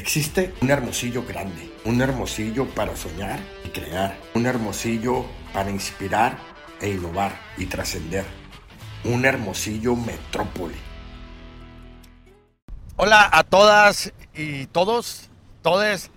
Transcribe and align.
Existe 0.00 0.54
un 0.62 0.70
hermosillo 0.70 1.26
grande, 1.26 1.70
un 1.84 2.00
hermosillo 2.00 2.66
para 2.74 2.96
soñar 2.96 3.38
y 3.66 3.68
crear, 3.68 4.16
un 4.34 4.46
hermosillo 4.46 5.26
para 5.52 5.68
inspirar 5.70 6.38
e 6.80 6.88
innovar 6.88 7.38
y 7.58 7.66
trascender, 7.66 8.24
un 9.04 9.26
hermosillo 9.26 9.96
metrópoli. 9.96 10.78
Hola 12.96 13.28
a 13.30 13.44
todas 13.44 14.10
y 14.32 14.64
todos, 14.68 15.28
todes, 15.60 16.10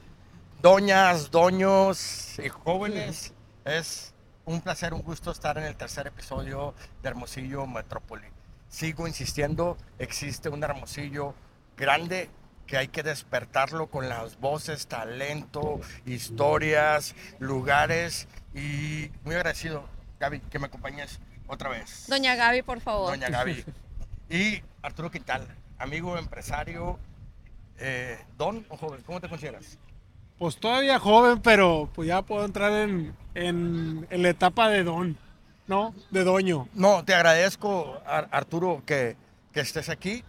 doñas, 0.62 1.30
doños 1.30 2.40
y 2.40 2.48
jóvenes. 2.48 3.34
Es 3.66 4.14
un 4.46 4.62
placer, 4.62 4.94
un 4.94 5.02
gusto 5.02 5.30
estar 5.30 5.58
en 5.58 5.66
el 5.66 5.76
tercer 5.76 6.08
episodio 6.08 6.74
de 7.02 7.10
Hermosillo 7.10 7.68
Metrópoli. 7.68 8.28
Sigo 8.70 9.10
insistiendo, 9.10 9.78
existe 10.00 10.48
un 10.48 10.64
hermosillo 10.64 11.36
grande 11.76 12.30
que 12.74 12.80
hay 12.80 12.88
que 12.88 13.04
despertarlo 13.04 13.86
con 13.86 14.10
las 14.10 14.40
voces, 14.40 14.88
talento, 14.88 15.80
historias, 16.08 17.14
lugares 17.38 18.28
y 18.56 19.12
muy 19.24 19.36
agradecido, 19.36 19.88
Gaby, 20.20 20.40
que 20.40 20.58
me 20.58 20.66
acompañes 20.66 21.20
otra 21.46 21.70
vez. 21.70 22.06
Doña 22.08 22.34
Gaby, 22.36 22.64
por 22.64 22.82
favor. 22.82 23.12
Doña 23.12 23.30
Gaby. 23.30 23.64
Y 24.28 24.64
Arturo 24.82 25.12
Quital, 25.12 25.48
amigo, 25.78 26.18
empresario, 26.18 26.98
eh, 27.78 28.18
don 28.40 28.66
o 28.70 28.76
joven, 28.78 29.04
¿cómo 29.06 29.22
te 29.22 29.30
consideras? 29.30 29.78
Pues 30.40 30.58
todavía 30.58 30.98
joven, 30.98 31.44
pero 31.44 31.88
pues 31.94 32.08
ya 32.08 32.24
puedo 32.24 32.44
entrar 32.44 32.72
en, 32.74 33.16
en, 33.36 34.08
en 34.10 34.24
la 34.24 34.30
etapa 34.30 34.68
de 34.70 34.84
don, 34.84 35.16
¿no? 35.68 35.94
De 36.10 36.24
doño. 36.24 36.68
No, 36.74 37.06
te 37.06 37.14
agradezco, 37.14 38.02
Ar- 38.08 38.30
Arturo, 38.32 38.82
que, 38.84 39.16
que 39.52 39.60
estés 39.60 39.90
aquí, 39.90 40.24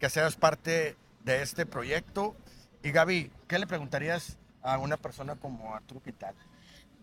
que 0.00 0.08
seas 0.08 0.36
parte 0.36 0.96
de 1.24 1.42
este 1.42 1.66
proyecto. 1.66 2.34
Y 2.82 2.90
Gaby, 2.90 3.30
¿qué 3.48 3.58
le 3.58 3.66
preguntarías 3.66 4.36
a 4.62 4.78
una 4.78 4.96
persona 4.96 5.36
como 5.36 5.74
Arturo 5.74 6.02
Quital? 6.02 6.34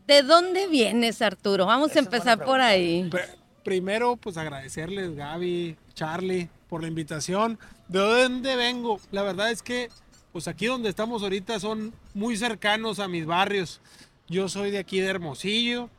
¿De 0.08 0.24
dónde 0.24 0.68
vienes, 0.68 1.22
Arturo? 1.22 1.66
Vamos 1.66 1.92
Esa 1.92 2.00
a 2.00 2.04
empezar 2.04 2.44
por 2.44 2.60
ahí. 2.62 3.10
Pr- 3.10 3.36
Primero, 3.64 4.16
pues 4.16 4.38
agradecerles, 4.38 5.16
Gaby, 5.16 5.78
Charlie, 5.94 6.50
por 6.70 6.82
la 6.82 6.88
invitación. 6.88 7.60
¿De 7.88 8.00
dónde 8.00 8.56
vengo? 8.56 9.00
La 9.12 9.22
verdad 9.22 9.52
es 9.52 9.62
que, 9.62 9.90
pues 10.32 10.48
aquí 10.48 10.66
donde 10.66 10.90
estamos 10.90 11.22
ahorita 11.22 11.60
son 11.60 11.94
muy 12.14 12.38
cercanos 12.38 13.00
a 13.00 13.08
mis 13.08 13.26
barrios. 13.26 13.82
Yo 14.28 14.48
soy 14.50 14.72
de 14.72 14.80
aquí 14.80 15.00
de 15.02 15.08
Hermosillo, 15.08 15.90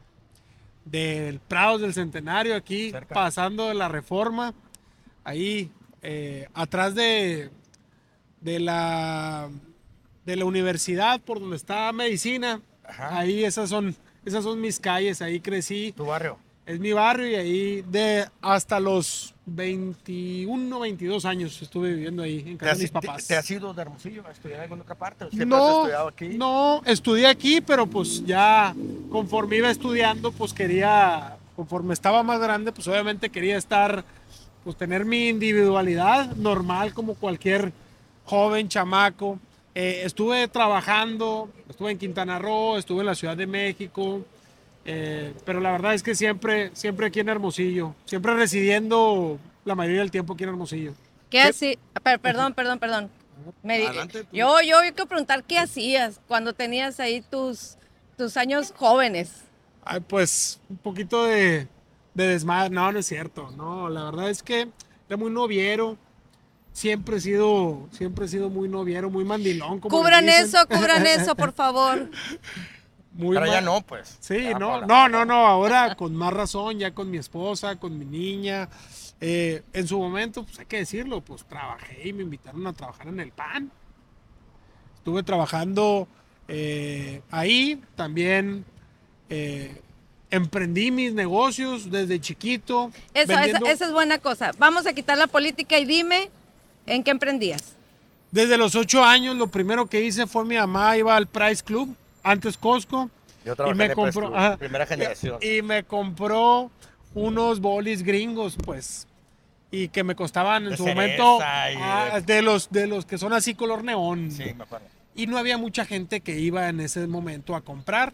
del 0.85 1.39
Prados 1.39 1.83
del 1.83 1.95
Centenario, 1.95 2.57
aquí 2.57 2.91
Cerca. 2.91 3.15
pasando 3.15 3.69
de 3.69 3.75
la 3.75 3.89
Reforma, 3.89 4.55
ahí 5.23 5.71
eh, 6.03 6.49
atrás 6.55 6.95
de, 6.95 7.51
de 8.41 8.61
la 8.61 9.49
de 10.25 10.37
la 10.37 10.45
universidad 10.45 11.21
por 11.21 11.41
donde 11.41 11.57
está 11.57 11.93
medicina. 11.93 12.61
Ajá. 12.85 13.19
Ahí 13.19 13.45
esas 13.45 13.69
son 13.71 13.95
esas 14.25 14.45
son 14.45 14.61
mis 14.61 14.79
calles, 14.81 15.23
ahí 15.23 15.41
crecí. 15.41 15.93
¿Tu 15.97 16.05
barrio? 16.05 16.39
Es 16.67 16.79
mi 16.79 16.93
barrio 16.93 17.27
y 17.29 17.35
ahí 17.35 17.83
de 17.91 18.27
hasta 18.43 18.79
los 18.79 19.35
21, 19.47 20.79
22 20.79 21.25
años 21.25 21.61
estuve 21.63 21.95
viviendo 21.95 22.23
ahí 22.23 22.41
en 22.47 22.59
¿Te 22.59 22.59
casa 22.59 22.73
has, 22.73 22.79
de 22.79 22.85
mis 22.85 22.91
papás. 22.93 23.27
te 23.27 23.37
has 23.37 23.51
ido 23.51 23.75
de 23.75 23.83
Hermosillo 23.83 24.25
a 24.27 24.31
estudiar 24.31 24.59
en 24.59 24.63
alguna 24.65 24.83
otra 24.83 24.95
parte? 24.95 25.25
¿O 25.25 25.31
siempre 25.31 25.57
has 25.57 25.63
No, 25.65 25.79
estudiado 25.81 26.09
aquí? 26.09 26.29
no, 26.29 26.83
estudié 26.87 27.27
aquí, 27.27 27.61
pero 27.61 27.87
pues 27.87 28.25
ya 28.25 28.75
conforme 29.11 29.57
iba 29.57 29.71
estudiando, 29.71 30.31
pues 30.31 30.53
quería, 30.53 31.37
conforme 31.57 31.93
estaba 31.95 32.23
más 32.23 32.39
grande, 32.41 32.71
pues 32.73 32.87
obviamente 32.87 33.31
quería 33.31 33.57
estar, 33.57 34.05
pues 34.63 34.77
tener 34.77 35.05
mi 35.05 35.29
individualidad 35.29 36.37
normal 36.37 36.95
como 36.95 37.15
cualquier 37.15 37.73
joven 38.31 38.69
chamaco. 38.69 39.41
Eh, 39.75 40.03
estuve 40.05 40.47
trabajando, 40.47 41.51
estuve 41.69 41.91
en 41.91 41.99
Quintana 41.99 42.39
Roo, 42.39 42.79
estuve 42.79 43.01
en 43.01 43.07
la 43.07 43.15
Ciudad 43.17 43.37
de 43.37 43.47
México, 43.47 44.25
eh, 44.85 45.35
pero 45.45 45.61
la 45.61 45.73
verdad 45.73 45.95
es 45.95 46.03
que 46.03 46.15
siempre, 46.15 46.71
siempre 46.73 47.09
aquí 47.09 47.21
en 47.21 47.29
Hermosillo, 47.29 47.95
siempre 48.05 48.35
residiendo 48.35 49.39
la 49.65 49.75
mayoría 49.75 50.01
del 50.01 50.13
tiempo 50.13 50.35
aquí 50.35 50.45
en 50.45 50.51
Hermosillo. 50.51 50.93
¿Qué 51.29 51.43
hacías? 51.43 51.79
Perdón, 52.23 52.55
perdón, 52.55 52.79
perdón. 52.79 53.11
Me 53.63 53.81
tú. 54.07 54.19
yo, 54.33 54.61
yo 54.61 54.77
quiero 54.81 55.07
preguntar 55.07 55.43
qué 55.45 55.59
hacías 55.59 56.21
cuando 56.29 56.53
tenías 56.53 57.01
ahí 57.01 57.23
tus, 57.23 57.77
tus 58.17 58.37
años 58.37 58.73
jóvenes. 58.77 59.43
Ay, 59.85 60.01
pues 60.01 60.61
un 60.69 60.77
poquito 60.77 61.25
de, 61.25 61.67
de 62.15 62.27
desmadre. 62.27 62.71
No, 62.71 62.93
no 62.93 62.99
es 62.99 63.07
cierto. 63.07 63.51
No, 63.57 63.89
la 63.89 64.05
verdad 64.05 64.31
es 64.31 64.43
que 64.43 64.69
era 65.09 65.17
muy 65.17 65.31
noviero. 65.31 65.97
Siempre 66.73 67.17
he 67.17 67.21
sido, 67.21 67.89
siempre 67.93 68.27
he 68.27 68.29
sido 68.29 68.49
muy 68.49 68.69
noviero, 68.69 69.11
muy 69.11 69.25
mandilón. 69.25 69.81
Como 69.81 69.97
Cubran 69.97 70.29
eso, 70.29 70.59
cubran 70.69 71.05
eso, 71.07 71.35
por 71.35 71.53
favor. 71.55 72.11
Muy 73.13 73.37
Pero 73.37 73.47
ya 73.47 73.61
no, 73.61 73.81
pues. 73.83 74.17
Sí, 74.21 74.43
Ya, 74.45 74.59
no, 74.59 74.87
no, 74.87 75.09
no, 75.09 75.25
no. 75.25 75.47
Ahora 75.47 75.97
con 75.97 76.15
más 76.15 76.33
razón, 76.33 76.79
ya 76.79 76.93
con 76.93 77.11
mi 77.11 77.19
esposa, 77.19 77.77
con 77.77 77.99
mi 77.99 78.05
niña. 78.05 78.69
Eh, 79.21 79.63
en 79.73 79.87
su 79.87 79.99
momento, 79.99 80.45
pues 80.45 80.61
hay 80.61 80.67
que 80.67 80.79
decirlo, 80.79 81.21
pues 81.21 81.45
trabajé 81.45 82.09
y 82.09 82.13
me 82.13 82.23
invitaron 82.23 82.67
a 82.67 82.73
trabajar 82.73 83.09
en 83.09 83.21
el 83.21 83.33
PAN. 83.33 83.71
Estuve 84.97 85.23
trabajando 85.23 86.07
eh, 86.49 87.21
ahí, 87.31 87.83
también 87.97 88.65
eh, 89.29 89.83
emprendí 90.31 90.91
mis 90.91 91.13
negocios 91.13 91.91
desde 91.91 92.21
chiquito. 92.21 92.93
Eso, 93.13 93.33
esa, 93.33 93.59
esa 93.59 93.87
es 93.87 93.93
buena 93.93 94.19
cosa. 94.19 94.53
Vamos 94.59 94.87
a 94.87 94.93
quitar 94.93 95.19
la 95.19 95.27
política 95.27 95.79
y 95.79 95.85
dime 95.85 96.31
en 96.91 97.03
qué 97.05 97.11
emprendías. 97.11 97.75
Desde 98.31 98.57
los 98.59 98.75
ocho 98.75 99.03
años, 99.05 99.37
lo 99.37 99.49
primero 99.49 99.87
que 99.87 100.03
hice 100.03 100.27
fue 100.27 100.45
mi 100.45 100.57
mamá 100.57 100.97
iba 100.97 101.17
al 101.17 101.27
Price 101.27 101.63
Club, 101.65 101.95
antes 102.23 102.57
Costco. 102.57 103.11
Yo 103.45 103.55
y 103.55 103.57
me 103.57 103.65
en 103.65 103.69
el 103.71 103.77
Press 103.77 103.95
compró, 103.97 104.27
Club, 104.29 104.37
ajá, 104.37 104.57
primera 104.57 104.87
generación. 104.87 105.39
Y 105.43 105.63
me 105.63 105.83
compró 105.85 106.71
unos 107.15 107.61
bolis 107.61 108.03
gringos, 108.03 108.57
pues. 108.65 109.07
Y 109.73 109.89
que 109.89 110.05
me 110.05 110.15
costaban 110.15 110.65
en 110.65 110.71
De 110.71 110.77
su 110.77 110.87
momento 110.87 111.39
ah, 111.43 112.21
de 112.25 112.43
los 112.43 112.71
de 112.71 112.87
los 112.89 113.07
que 113.07 113.19
son 113.19 113.33
así 113.33 113.55
color 113.55 113.83
neón. 113.85 114.31
Sí, 114.31 114.53
me 114.57 114.65
acuerdo. 114.65 114.87
Y 115.15 115.27
no 115.27 115.39
había 115.39 115.59
mucha 115.59 115.85
gente 115.85 116.21
que 116.21 116.39
iba 116.39 116.69
en 116.69 116.81
ese 116.81 117.07
momento 117.07 117.55
a 117.55 117.61
comprar. 117.63 118.13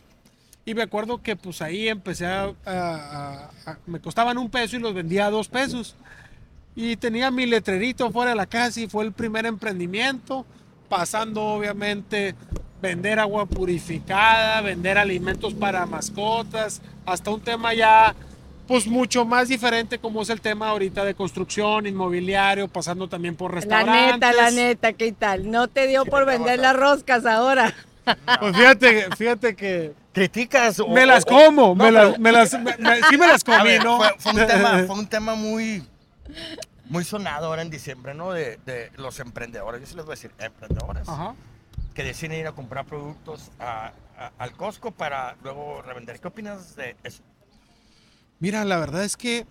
Y 0.64 0.74
me 0.74 0.82
acuerdo 0.82 1.22
que 1.22 1.36
pues 1.36 1.62
ahí 1.62 1.88
empecé 1.88 2.26
a, 2.26 2.44
a- 2.44 2.50
a- 2.66 3.50
a- 3.70 3.78
me 3.86 4.00
costaban 4.00 4.36
un 4.38 4.50
peso 4.50 4.76
y 4.76 4.80
los 4.80 4.94
vendía 4.94 5.26
a 5.26 5.30
dos 5.30 5.48
pesos. 5.48 5.94
Y 6.76 6.96
tenía 6.96 7.30
mi 7.30 7.46
letrerito 7.46 8.10
fuera 8.12 8.30
de 8.32 8.36
la 8.36 8.46
casa 8.46 8.78
y 8.80 8.86
fue 8.86 9.04
el 9.04 9.12
primer 9.12 9.46
emprendimiento, 9.46 10.44
pasando 10.90 11.42
obviamente 11.42 12.34
vender 12.82 13.18
agua 13.18 13.46
purificada, 13.46 14.60
vender 14.60 14.98
alimentos 14.98 15.54
para 15.54 15.86
mascotas, 15.86 16.82
hasta 17.06 17.30
un 17.30 17.40
tema 17.40 17.72
ya 17.72 18.14
pues 18.68 18.86
mucho 18.86 19.24
más 19.24 19.48
diferente 19.48 19.98
como 19.98 20.20
es 20.22 20.28
el 20.28 20.40
tema 20.40 20.68
ahorita 20.68 21.04
de 21.04 21.14
construcción, 21.14 21.86
inmobiliario, 21.86 22.66
pasando 22.68 23.08
también 23.08 23.36
por 23.36 23.52
La 23.54 23.60
restaurantes. 23.60 24.14
neta, 24.14 24.32
la 24.32 24.50
neta, 24.50 24.92
¿qué 24.92 25.12
tal? 25.12 25.50
No 25.50 25.68
te 25.68 25.86
dio 25.86 26.04
por 26.04 26.26
vender 26.26 26.58
las 26.58 26.76
roscas 26.76 27.24
ahora. 27.26 27.72
Pues 28.40 28.56
fíjate, 28.56 29.06
fíjate 29.16 29.56
que 29.56 29.92
¿Criticas? 30.12 30.78
o- 30.80 30.88
me 30.88 31.06
las 31.06 31.24
o- 31.24 31.26
como, 31.28 31.62
No, 31.68 31.74
me, 31.76 31.90
las, 31.92 32.06
pero- 32.10 32.20
me 32.20 32.32
las, 32.32 32.52
me- 32.54 32.76
me- 32.76 33.02
sí 33.08 33.16
me 33.16 33.26
las 33.26 33.42
comí, 33.44 33.64
ver, 33.64 33.84
¿no? 33.84 33.96
fue, 33.98 34.08
fue 34.18 34.32
un 34.32 34.46
tema, 34.46 34.84
fue 34.86 34.96
un 34.96 35.06
tema 35.06 35.34
muy, 35.36 35.82
muy 36.88 37.04
sonado 37.04 37.46
ahora 37.46 37.62
en 37.62 37.70
diciembre, 37.70 38.14
¿no? 38.14 38.32
De, 38.32 38.58
de 38.66 38.90
los 38.96 39.18
emprendedores, 39.20 39.80
yo 39.80 39.86
sí 39.86 39.94
les 39.96 40.04
voy 40.04 40.12
a 40.12 40.16
decir, 40.16 40.32
emprendedores, 40.38 41.08
Ajá. 41.08 41.34
que 41.94 42.04
deciden 42.04 42.38
ir 42.40 42.46
a 42.46 42.52
comprar 42.52 42.84
productos 42.86 43.50
a- 43.58 43.92
a- 44.18 44.32
al 44.38 44.52
Costco 44.52 44.90
para 44.92 45.36
luego 45.42 45.82
revender. 45.82 46.20
¿Qué 46.20 46.28
opinas 46.28 46.76
de 46.76 46.96
eso? 47.02 47.22
Mira, 48.38 48.64
la 48.64 48.78
verdad 48.78 49.04
es 49.04 49.16
que 49.16 49.46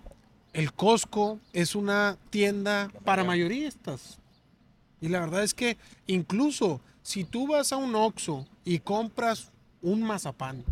el 0.53 0.73
Costco 0.73 1.39
es 1.53 1.75
una 1.75 2.17
tienda 2.29 2.89
para 3.03 3.23
mayoristas. 3.23 4.19
Y 5.01 5.09
la 5.09 5.19
verdad 5.19 5.43
es 5.43 5.53
que 5.53 5.77
incluso 6.07 6.79
si 7.01 7.23
tú 7.25 7.47
vas 7.47 7.71
a 7.71 7.77
un 7.77 7.93
Oxxo 7.95 8.45
y 8.63 8.79
compras 8.79 9.51
un 9.81 10.01
mazapán 10.01 10.63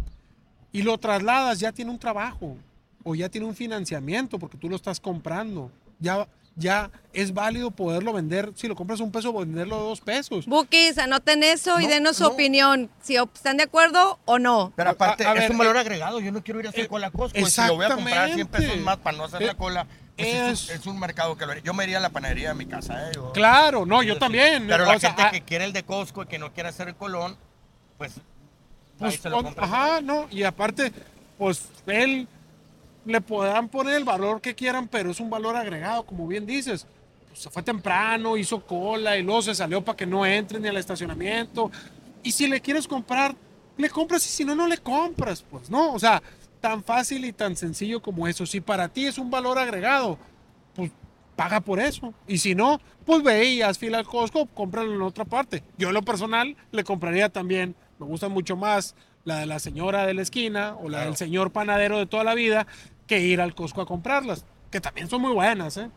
y 0.71 0.81
lo 0.81 0.97
trasladas, 0.97 1.59
ya 1.59 1.71
tiene 1.71 1.91
un 1.91 1.99
trabajo 1.99 2.55
o 3.03 3.13
ya 3.15 3.29
tiene 3.29 3.45
un 3.45 3.55
financiamiento 3.55 4.39
porque 4.39 4.57
tú 4.57 4.69
lo 4.69 4.75
estás 4.75 4.99
comprando. 4.99 5.69
Ya, 5.99 6.27
ya 6.55 6.91
es 7.13 7.33
válido 7.33 7.71
poderlo 7.71 8.13
vender. 8.13 8.51
Si 8.55 8.67
lo 8.67 8.75
compras 8.75 8.99
un 8.99 9.11
peso, 9.11 9.33
venderlo 9.33 9.75
a 9.75 9.79
dos 9.79 10.01
pesos. 10.01 10.45
Bookies, 10.45 10.97
anoten 10.97 11.43
eso 11.43 11.79
y 11.79 11.83
No, 11.85 11.89
denos 11.89 12.17
su 12.17 12.23
no. 12.23 12.29
opinión. 12.29 12.89
Si 13.01 13.15
están 13.15 13.57
de 13.57 13.63
acuerdo 13.63 14.19
o 14.25 14.37
no. 14.39 14.71
Pero 14.75 14.91
aparte, 14.91 15.25
a- 15.25 15.31
a 15.31 15.33
es 15.33 15.39
ver, 15.41 15.51
un 15.51 15.57
valor 15.57 15.75
eh, 15.75 15.79
agregado. 15.79 16.19
Yo 16.19 16.31
no 16.31 16.43
quiero 16.43 16.59
ir 16.59 16.67
a 16.67 16.69
hacer 16.69 16.85
eh, 16.85 16.87
cola 16.87 17.07
a 17.07 17.11
Costco. 17.11 17.45
Si 17.45 17.61
lo 17.67 17.75
voy 17.75 17.85
a 17.85 17.95
comprar 17.95 18.33
100 18.33 18.47
pesos 18.47 18.65
exactamente. 18.65 18.83
más 18.85 18.97
para 18.97 19.17
no 19.17 19.23
hacer 19.25 19.41
la 19.41 19.51
Eh, 19.53 19.55
cola, 19.55 19.87
pues 20.15 20.27
es, 20.29 20.35
un- 20.43 20.49
es- 20.49 20.69
es 20.69 20.85
un 20.85 20.99
mercado 20.99 21.35
que 21.37 21.45
lo 21.45 21.55
Yo 21.57 21.73
me 21.73 21.83
iría 21.85 21.97
a 21.97 22.01
la 22.01 22.09
panadería 22.09 22.49
de 22.49 22.55
mi 22.55 22.65
casa, 22.67 23.07
¿eh? 23.09 23.11
Yo- 23.15 23.31
Claro, 23.31 23.85
no, 23.85 24.03
yo 24.03 24.17
también. 24.19 24.67
Pero 24.67 24.83
O 24.83 24.87
la 24.87 24.99
sea, 24.99 25.09
gente 25.09 25.23
ah, 25.23 25.31
que 25.31 25.41
quiere 25.41 25.65
el 25.65 25.73
de 25.73 25.83
Costco 25.83 26.23
y 26.23 26.27
que 26.27 26.37
no 26.39 26.53
quiere 26.53 26.69
hacer 26.69 26.87
el 26.87 26.95
colón, 26.95 27.35
pues, 27.97 28.17
ahí 28.17 28.21
Pues, 28.99 29.19
se 29.19 29.29
lo 29.29 29.39
o- 29.39 29.43
compra. 29.43 29.65
ajá, 29.65 30.01
no, 30.01 30.27
y 30.29 30.43
aparte, 30.43 30.91
pues 31.37 31.63
él 31.87 32.27
le 33.05 33.21
podrán 33.21 33.69
poner 33.69 33.95
el 33.95 34.03
valor 34.03 34.41
que 34.41 34.55
quieran, 34.55 34.87
pero 34.87 35.11
es 35.11 35.19
un 35.19 35.29
valor 35.29 35.55
agregado, 35.55 36.05
como 36.05 36.27
bien 36.27 36.45
dices. 36.45 36.87
pues, 37.27 37.39
se 37.41 37.49
fue 37.49 37.63
temprano, 37.63 38.37
hizo 38.37 38.65
cola 38.65 39.17
y 39.17 39.23
luego 39.23 39.41
se 39.41 39.55
salió 39.55 39.83
para 39.83 39.95
que 39.97 40.05
no 40.05 40.25
entren 40.25 40.61
ni 40.61 40.67
al 40.69 40.77
estacionamiento. 40.77 41.71
Y 42.21 42.31
si 42.31 42.47
le 42.47 42.61
quieres 42.61 42.87
comprar, 42.87 43.35
le 43.77 43.89
compras 43.89 44.25
y 44.25 44.29
si 44.29 44.45
no, 44.45 44.55
no 44.55 44.67
le 44.67 44.77
compras, 44.77 45.43
pues, 45.49 45.69
¿no? 45.69 45.93
O 45.93 45.99
sea, 45.99 46.21
tan 46.61 46.83
fácil 46.83 47.25
y 47.25 47.33
tan 47.33 47.55
sencillo 47.57 48.01
como 48.01 48.27
eso. 48.27 48.45
Si 48.45 48.61
para 48.61 48.87
ti 48.87 49.05
es 49.07 49.17
un 49.17 49.29
valor 49.31 49.57
agregado, 49.57 50.17
pues 50.75 50.91
paga 51.35 51.59
por 51.59 51.79
eso. 51.79 52.13
Y 52.27 52.37
si 52.37 52.53
no, 52.55 52.79
pues 53.05 53.21
ve 53.23 53.43
y 53.45 53.61
haz 53.63 53.77
fila 53.79 53.97
al 53.97 54.05
Costco, 54.05 54.45
cómpralo 54.45 54.93
en 54.93 55.01
otra 55.01 55.25
parte. 55.25 55.63
Yo 55.77 55.87
en 55.89 55.95
lo 55.95 56.03
personal 56.03 56.55
le 56.71 56.83
compraría 56.83 57.27
también, 57.29 57.75
me 57.99 58.05
gusta 58.05 58.29
mucho 58.29 58.55
más 58.55 58.95
la 59.25 59.39
de 59.39 59.45
la 59.45 59.57
señora 59.59 60.05
de 60.05 60.13
la 60.13 60.21
esquina 60.21 60.75
o 60.75 60.83
la 60.83 60.97
Claro. 60.99 61.05
del 61.05 61.17
señor 61.17 61.51
panadero 61.51 61.97
de 61.97 62.05
toda 62.05 62.23
la 62.23 62.35
vida 62.35 62.67
que 63.07 63.19
ir 63.19 63.41
al 63.41 63.53
Costco 63.55 63.81
a 63.81 63.85
comprarlas, 63.85 64.45
que 64.71 64.81
también 64.81 65.09
son 65.09 65.21
muy 65.21 65.31
buenas, 65.33 65.77
¿eh? 65.77 65.89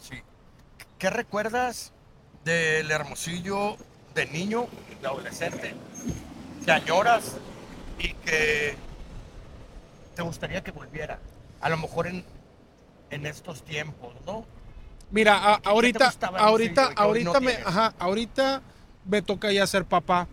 Sí. 0.00 0.16
¿Qué 0.98 1.10
recuerdas 1.10 1.92
del 2.44 2.90
Hermosillo 2.90 3.76
de 4.14 4.26
niño, 4.26 4.66
de 5.00 5.06
adolescente, 5.08 5.74
que 6.64 6.70
añoras 6.72 7.36
y 7.98 8.12
que 8.14 8.74
te 10.14 10.22
gustaría 10.22 10.62
que 10.62 10.70
volviera? 10.72 11.18
A 11.60 11.68
lo 11.68 11.76
mejor 11.76 12.06
en, 12.08 12.24
en 13.10 13.26
estos 13.26 13.62
tiempos, 13.62 14.14
¿no? 14.26 14.44
Mira, 15.10 15.36
a- 15.54 15.56
¿Qué 15.56 15.62
te 15.62 15.68
ahorita, 15.68 16.14
ahorita, 16.38 16.92
ahorita 16.96 17.32
no 17.32 17.40
me, 17.40 17.52
ajá, 17.54 17.94
ahorita 17.98 18.62
me 19.04 19.22
toca 19.22 19.52
ya 19.52 19.66
ser 19.66 19.84
papá. 19.84 20.26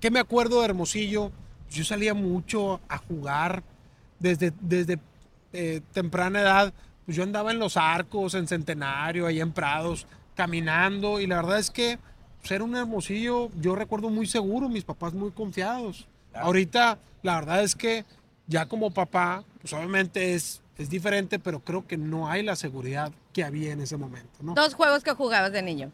¿Qué 0.00 0.10
me 0.10 0.20
acuerdo 0.20 0.60
de 0.60 0.66
Hermosillo? 0.66 1.32
Yo 1.70 1.84
salía 1.84 2.14
mucho 2.14 2.80
a 2.88 2.98
jugar 2.98 3.62
desde, 4.18 4.52
desde 4.60 4.98
eh, 5.52 5.80
temprana 5.92 6.40
edad. 6.40 6.72
Pues 7.04 7.16
yo 7.16 7.22
andaba 7.22 7.50
en 7.52 7.58
los 7.58 7.76
arcos, 7.76 8.34
en 8.34 8.46
Centenario, 8.46 9.26
ahí 9.26 9.40
en 9.40 9.52
Prados, 9.52 10.06
caminando. 10.34 11.20
Y 11.20 11.26
la 11.26 11.36
verdad 11.36 11.58
es 11.58 11.70
que 11.70 11.98
ser 12.42 12.62
un 12.62 12.76
Hermosillo, 12.76 13.50
yo 13.60 13.74
recuerdo 13.74 14.10
muy 14.10 14.26
seguro, 14.26 14.68
mis 14.68 14.84
papás 14.84 15.14
muy 15.14 15.30
confiados. 15.30 16.06
Claro. 16.30 16.46
Ahorita, 16.46 16.98
la 17.22 17.36
verdad 17.36 17.62
es 17.62 17.74
que 17.74 18.04
ya 18.46 18.66
como 18.66 18.90
papá, 18.90 19.42
pues 19.60 19.72
obviamente 19.72 20.34
es, 20.34 20.60
es 20.76 20.88
diferente, 20.90 21.38
pero 21.38 21.60
creo 21.60 21.86
que 21.86 21.96
no 21.96 22.28
hay 22.30 22.42
la 22.42 22.56
seguridad 22.56 23.10
que 23.32 23.42
había 23.44 23.72
en 23.72 23.80
ese 23.80 23.96
momento, 23.96 24.38
¿no? 24.42 24.54
Dos 24.54 24.74
juegos 24.74 25.02
que 25.02 25.12
jugabas 25.12 25.52
de 25.52 25.62
niño. 25.62 25.90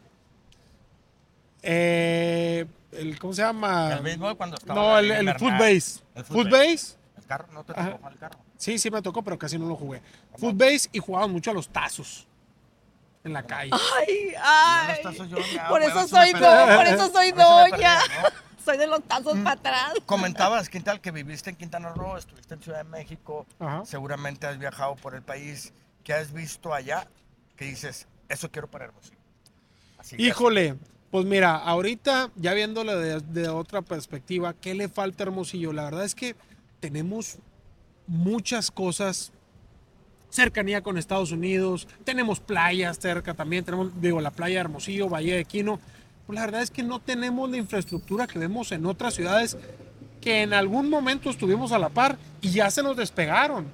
Eh, 1.63 2.65
el, 2.91 3.17
¿Cómo 3.19 3.33
se 3.33 3.41
llama? 3.41 3.93
El 3.95 4.03
béisbol 4.03 4.37
cuando 4.37 4.57
estaba 4.57 4.79
No, 4.79 4.99
el, 4.99 5.11
el 5.11 5.25
Bernal. 5.25 5.39
footbase. 5.39 6.01
El 6.13 6.23
Footbase. 6.25 6.95
¿El 7.25 7.29
carro? 7.29 7.47
¿No 7.51 7.63
te 7.63 7.71
Ajá. 7.73 7.85
tocó 7.85 7.97
jugar 7.97 8.13
el 8.13 8.19
carro? 8.19 8.39
Sí, 8.55 8.77
sí 8.77 8.91
me 8.91 9.01
tocó, 9.01 9.23
pero 9.23 9.37
casi 9.39 9.57
no 9.57 9.65
lo 9.65 9.75
jugué. 9.75 9.99
Footbase 10.37 10.89
y 10.91 10.99
jugaban 10.99 11.31
mucho 11.31 11.49
a 11.49 11.53
los 11.55 11.67
tazos 11.67 12.27
en 13.23 13.33
la 13.33 13.41
calle. 13.41 13.71
Ay, 13.73 14.33
ay. 14.39 15.01
tazos 15.01 15.27
yo 15.27 15.37
Por 15.67 15.81
eso 15.81 16.07
soy 16.07 16.33
do, 16.33 16.39
por 16.75 16.85
eso 16.85 17.09
soy 17.11 17.31
doña. 17.31 17.97
¿no? 17.99 18.45
Soy 18.65 18.77
de 18.79 18.87
los 18.87 19.03
tazos 19.03 19.37
para 19.37 19.51
atrás. 19.51 19.93
Comentabas, 20.07 20.69
Quintal, 20.69 20.99
que 20.99 21.11
viviste 21.11 21.51
en 21.51 21.55
Quintana 21.55 21.89
Roo, 21.89 22.17
estuviste 22.17 22.55
en 22.55 22.63
Ciudad 22.63 22.79
de 22.79 22.89
México, 22.89 23.45
Ajá. 23.59 23.85
seguramente 23.85 24.47
has 24.47 24.57
viajado 24.57 24.95
por 24.95 25.13
el 25.13 25.21
país. 25.21 25.71
¿Qué 26.03 26.13
has 26.13 26.33
visto 26.33 26.73
allá 26.73 27.07
que 27.57 27.65
dices, 27.65 28.07
eso 28.27 28.49
quiero 28.49 28.67
para 28.67 28.85
Hermosillo? 28.85 29.17
Así 29.99 30.15
Híjole, 30.17 30.77
pues 31.11 31.25
mira, 31.25 31.57
ahorita 31.57 32.31
ya 32.37 32.53
viéndolo 32.55 32.97
de, 32.97 33.19
de 33.19 33.49
otra 33.49 33.83
perspectiva, 33.83 34.55
¿qué 34.55 34.73
le 34.73 34.89
falta 34.89 35.23
a 35.23 35.27
Hermosillo? 35.27 35.71
La 35.71 35.83
verdad 35.83 36.03
es 36.03 36.15
que 36.15 36.35
tenemos 36.85 37.39
muchas 38.05 38.69
cosas. 38.69 39.31
Cercanía 40.29 40.83
con 40.83 40.99
Estados 40.99 41.31
Unidos, 41.31 41.87
tenemos 42.03 42.39
playas 42.39 42.99
cerca 42.99 43.33
también, 43.33 43.65
tenemos, 43.65 43.89
digo, 43.99 44.21
la 44.21 44.29
playa 44.29 44.55
de 44.55 44.61
Hermosillo, 44.61 45.09
Valle 45.09 45.35
de 45.35 45.45
Quino. 45.45 45.79
Pues 46.27 46.35
la 46.35 46.45
verdad 46.45 46.61
es 46.61 46.69
que 46.69 46.83
no 46.83 46.99
tenemos 46.99 47.49
la 47.49 47.57
infraestructura 47.57 48.27
que 48.27 48.37
vemos 48.37 48.71
en 48.71 48.85
otras 48.85 49.15
ciudades 49.15 49.57
que 50.21 50.43
en 50.43 50.53
algún 50.53 50.89
momento 50.89 51.31
estuvimos 51.31 51.71
a 51.71 51.79
la 51.79 51.89
par 51.89 52.19
y 52.41 52.51
ya 52.51 52.69
se 52.69 52.83
nos 52.83 52.97
despegaron. 52.97 53.65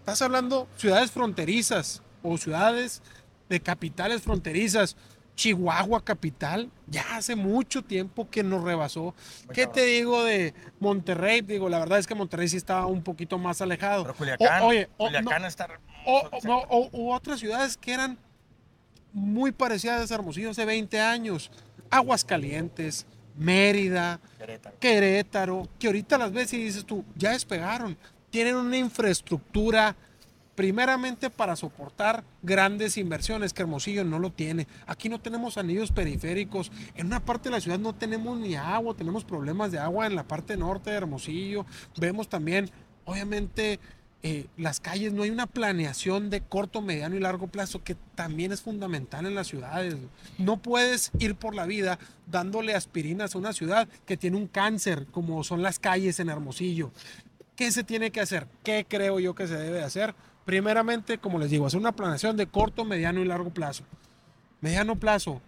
Estás 0.00 0.22
hablando 0.22 0.66
ciudades 0.76 1.12
fronterizas 1.12 2.02
o 2.24 2.36
ciudades 2.38 3.00
de 3.48 3.60
capitales 3.60 4.22
fronterizas. 4.22 4.96
Chihuahua 5.36 6.02
capital, 6.02 6.70
ya 6.88 7.04
hace 7.16 7.36
mucho 7.36 7.82
tiempo 7.82 8.28
que 8.30 8.42
nos 8.42 8.64
rebasó. 8.64 9.14
Muy 9.46 9.54
¿Qué 9.54 9.62
cabrón. 9.66 9.74
te 9.74 9.84
digo 9.86 10.24
de 10.24 10.54
Monterrey? 10.80 11.42
Digo, 11.42 11.68
la 11.68 11.78
verdad 11.78 11.98
es 11.98 12.06
que 12.06 12.14
Monterrey 12.14 12.48
sí 12.48 12.56
estaba 12.56 12.86
un 12.86 13.02
poquito 13.02 13.38
más 13.38 13.60
alejado. 13.60 14.02
Pero 14.02 14.14
Culiacán, 14.14 14.62
O- 14.62 14.66
oye, 14.66 14.88
o- 14.96 15.04
Culiacán 15.06 15.42
no, 15.42 15.48
está 15.48 15.66
o, 15.66 15.72
hermoso, 15.72 15.86
o- 16.06 16.30
cerca. 16.40 16.48
no, 16.48 16.58
o- 16.70 16.88
u 16.92 17.12
otras 17.12 17.38
ciudades 17.38 17.76
que 17.76 17.92
eran 17.92 18.18
muy 19.12 19.52
parecidas 19.52 20.10
a 20.10 20.14
Hermosillo 20.14 20.50
hace 20.50 20.64
20 20.64 20.98
años. 21.00 21.50
Aguascalientes, 21.90 23.06
Mérida, 23.36 24.18
Querétaro. 24.38 24.76
Querétaro, 24.80 25.68
que 25.78 25.86
ahorita 25.88 26.16
las 26.16 26.32
ves 26.32 26.52
y 26.54 26.56
dices 26.64 26.84
tú, 26.86 27.04
ya 27.14 27.32
despegaron. 27.32 27.96
Tienen 28.30 28.56
una 28.56 28.78
infraestructura 28.78 29.94
primeramente 30.56 31.30
para 31.30 31.54
soportar 31.54 32.24
grandes 32.42 32.96
inversiones 32.96 33.52
que 33.52 33.62
Hermosillo 33.62 34.04
no 34.04 34.18
lo 34.18 34.32
tiene. 34.32 34.66
Aquí 34.86 35.08
no 35.08 35.20
tenemos 35.20 35.58
anillos 35.58 35.92
periféricos. 35.92 36.72
En 36.96 37.06
una 37.06 37.24
parte 37.24 37.50
de 37.50 37.54
la 37.54 37.60
ciudad 37.60 37.78
no 37.78 37.94
tenemos 37.94 38.38
ni 38.38 38.56
agua, 38.56 38.96
tenemos 38.96 39.24
problemas 39.24 39.70
de 39.70 39.78
agua 39.78 40.06
en 40.06 40.16
la 40.16 40.24
parte 40.24 40.56
norte 40.56 40.90
de 40.90 40.96
Hermosillo. 40.96 41.66
Vemos 41.98 42.28
también, 42.28 42.70
obviamente, 43.04 43.78
eh, 44.22 44.46
las 44.56 44.80
calles, 44.80 45.12
no 45.12 45.22
hay 45.22 45.30
una 45.30 45.46
planeación 45.46 46.30
de 46.30 46.40
corto, 46.40 46.80
mediano 46.80 47.14
y 47.14 47.20
largo 47.20 47.46
plazo 47.46 47.84
que 47.84 47.94
también 48.14 48.50
es 48.50 48.62
fundamental 48.62 49.26
en 49.26 49.34
las 49.34 49.46
ciudades. 49.46 49.94
No 50.38 50.56
puedes 50.56 51.12
ir 51.18 51.36
por 51.36 51.54
la 51.54 51.66
vida 51.66 51.98
dándole 52.26 52.74
aspirinas 52.74 53.34
a 53.34 53.38
una 53.38 53.52
ciudad 53.52 53.86
que 54.06 54.16
tiene 54.16 54.38
un 54.38 54.48
cáncer, 54.48 55.06
como 55.12 55.44
son 55.44 55.62
las 55.62 55.78
calles 55.78 56.18
en 56.18 56.30
Hermosillo. 56.30 56.90
¿Qué 57.56 57.70
se 57.70 57.84
tiene 57.84 58.10
que 58.10 58.20
hacer? 58.20 58.48
¿Qué 58.64 58.84
creo 58.88 59.20
yo 59.20 59.34
que 59.34 59.46
se 59.46 59.56
debe 59.56 59.82
hacer? 59.82 60.14
Primeramente, 60.46 61.18
como 61.18 61.40
les 61.40 61.50
digo, 61.50 61.66
hacer 61.66 61.80
una 61.80 61.92
planeación 61.92 62.36
de 62.36 62.46
corto, 62.46 62.84
mediano 62.84 63.20
y 63.20 63.24
largo 63.24 63.50
plazo. 63.50 63.82
Mediano 64.60 64.94
plazo. 64.96 65.42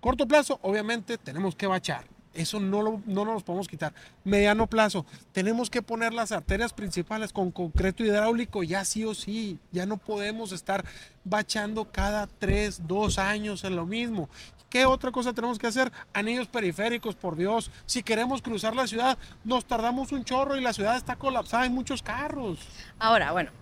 Corto 0.00 0.26
plazo, 0.26 0.58
obviamente, 0.62 1.16
tenemos 1.16 1.54
que 1.54 1.68
bachar. 1.68 2.04
Eso 2.34 2.60
no, 2.60 2.82
lo, 2.82 3.00
no 3.06 3.24
nos 3.24 3.44
podemos 3.44 3.68
quitar. 3.68 3.94
Mediano 4.24 4.66
plazo, 4.66 5.06
tenemos 5.32 5.70
que 5.70 5.80
poner 5.80 6.12
las 6.12 6.32
arterias 6.32 6.72
principales 6.72 7.32
con 7.32 7.52
concreto 7.52 8.04
hidráulico, 8.04 8.64
ya 8.64 8.84
sí 8.84 9.04
o 9.04 9.14
sí. 9.14 9.60
Ya 9.70 9.86
no 9.86 9.96
podemos 9.96 10.50
estar 10.50 10.84
bachando 11.24 11.86
cada 11.90 12.26
tres, 12.26 12.86
dos 12.86 13.18
años 13.18 13.62
en 13.62 13.76
lo 13.76 13.86
mismo. 13.86 14.28
¿Qué 14.68 14.86
otra 14.86 15.12
cosa 15.12 15.32
tenemos 15.32 15.60
que 15.60 15.68
hacer? 15.68 15.92
Anillos 16.12 16.48
periféricos, 16.48 17.14
por 17.14 17.36
Dios. 17.36 17.70
Si 17.86 18.02
queremos 18.02 18.42
cruzar 18.42 18.74
la 18.74 18.88
ciudad, 18.88 19.16
nos 19.44 19.64
tardamos 19.64 20.10
un 20.10 20.24
chorro 20.24 20.56
y 20.56 20.60
la 20.60 20.72
ciudad 20.72 20.96
está 20.96 21.14
colapsada, 21.14 21.62
hay 21.62 21.70
muchos 21.70 22.02
carros. 22.02 22.58
Ahora, 22.98 23.30
bueno, 23.30 23.52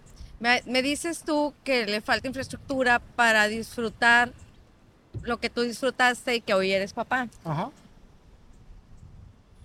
me, 0.40 0.62
me 0.66 0.82
dices 0.82 1.22
tú 1.24 1.54
que 1.64 1.86
le 1.86 2.00
falta 2.00 2.28
infraestructura 2.28 2.98
para 2.98 3.48
disfrutar 3.48 4.32
lo 5.22 5.38
que 5.38 5.48
tú 5.50 5.62
disfrutaste 5.62 6.34
y 6.36 6.40
que 6.40 6.54
hoy 6.54 6.72
eres 6.72 6.92
papá. 6.92 7.28
Ajá. 7.44 7.70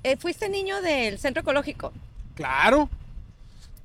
Eh, 0.03 0.15
¿Fuiste 0.17 0.47
niño 0.49 0.81
del 0.81 1.19
centro 1.19 1.41
ecológico? 1.41 1.91
Claro. 2.35 2.89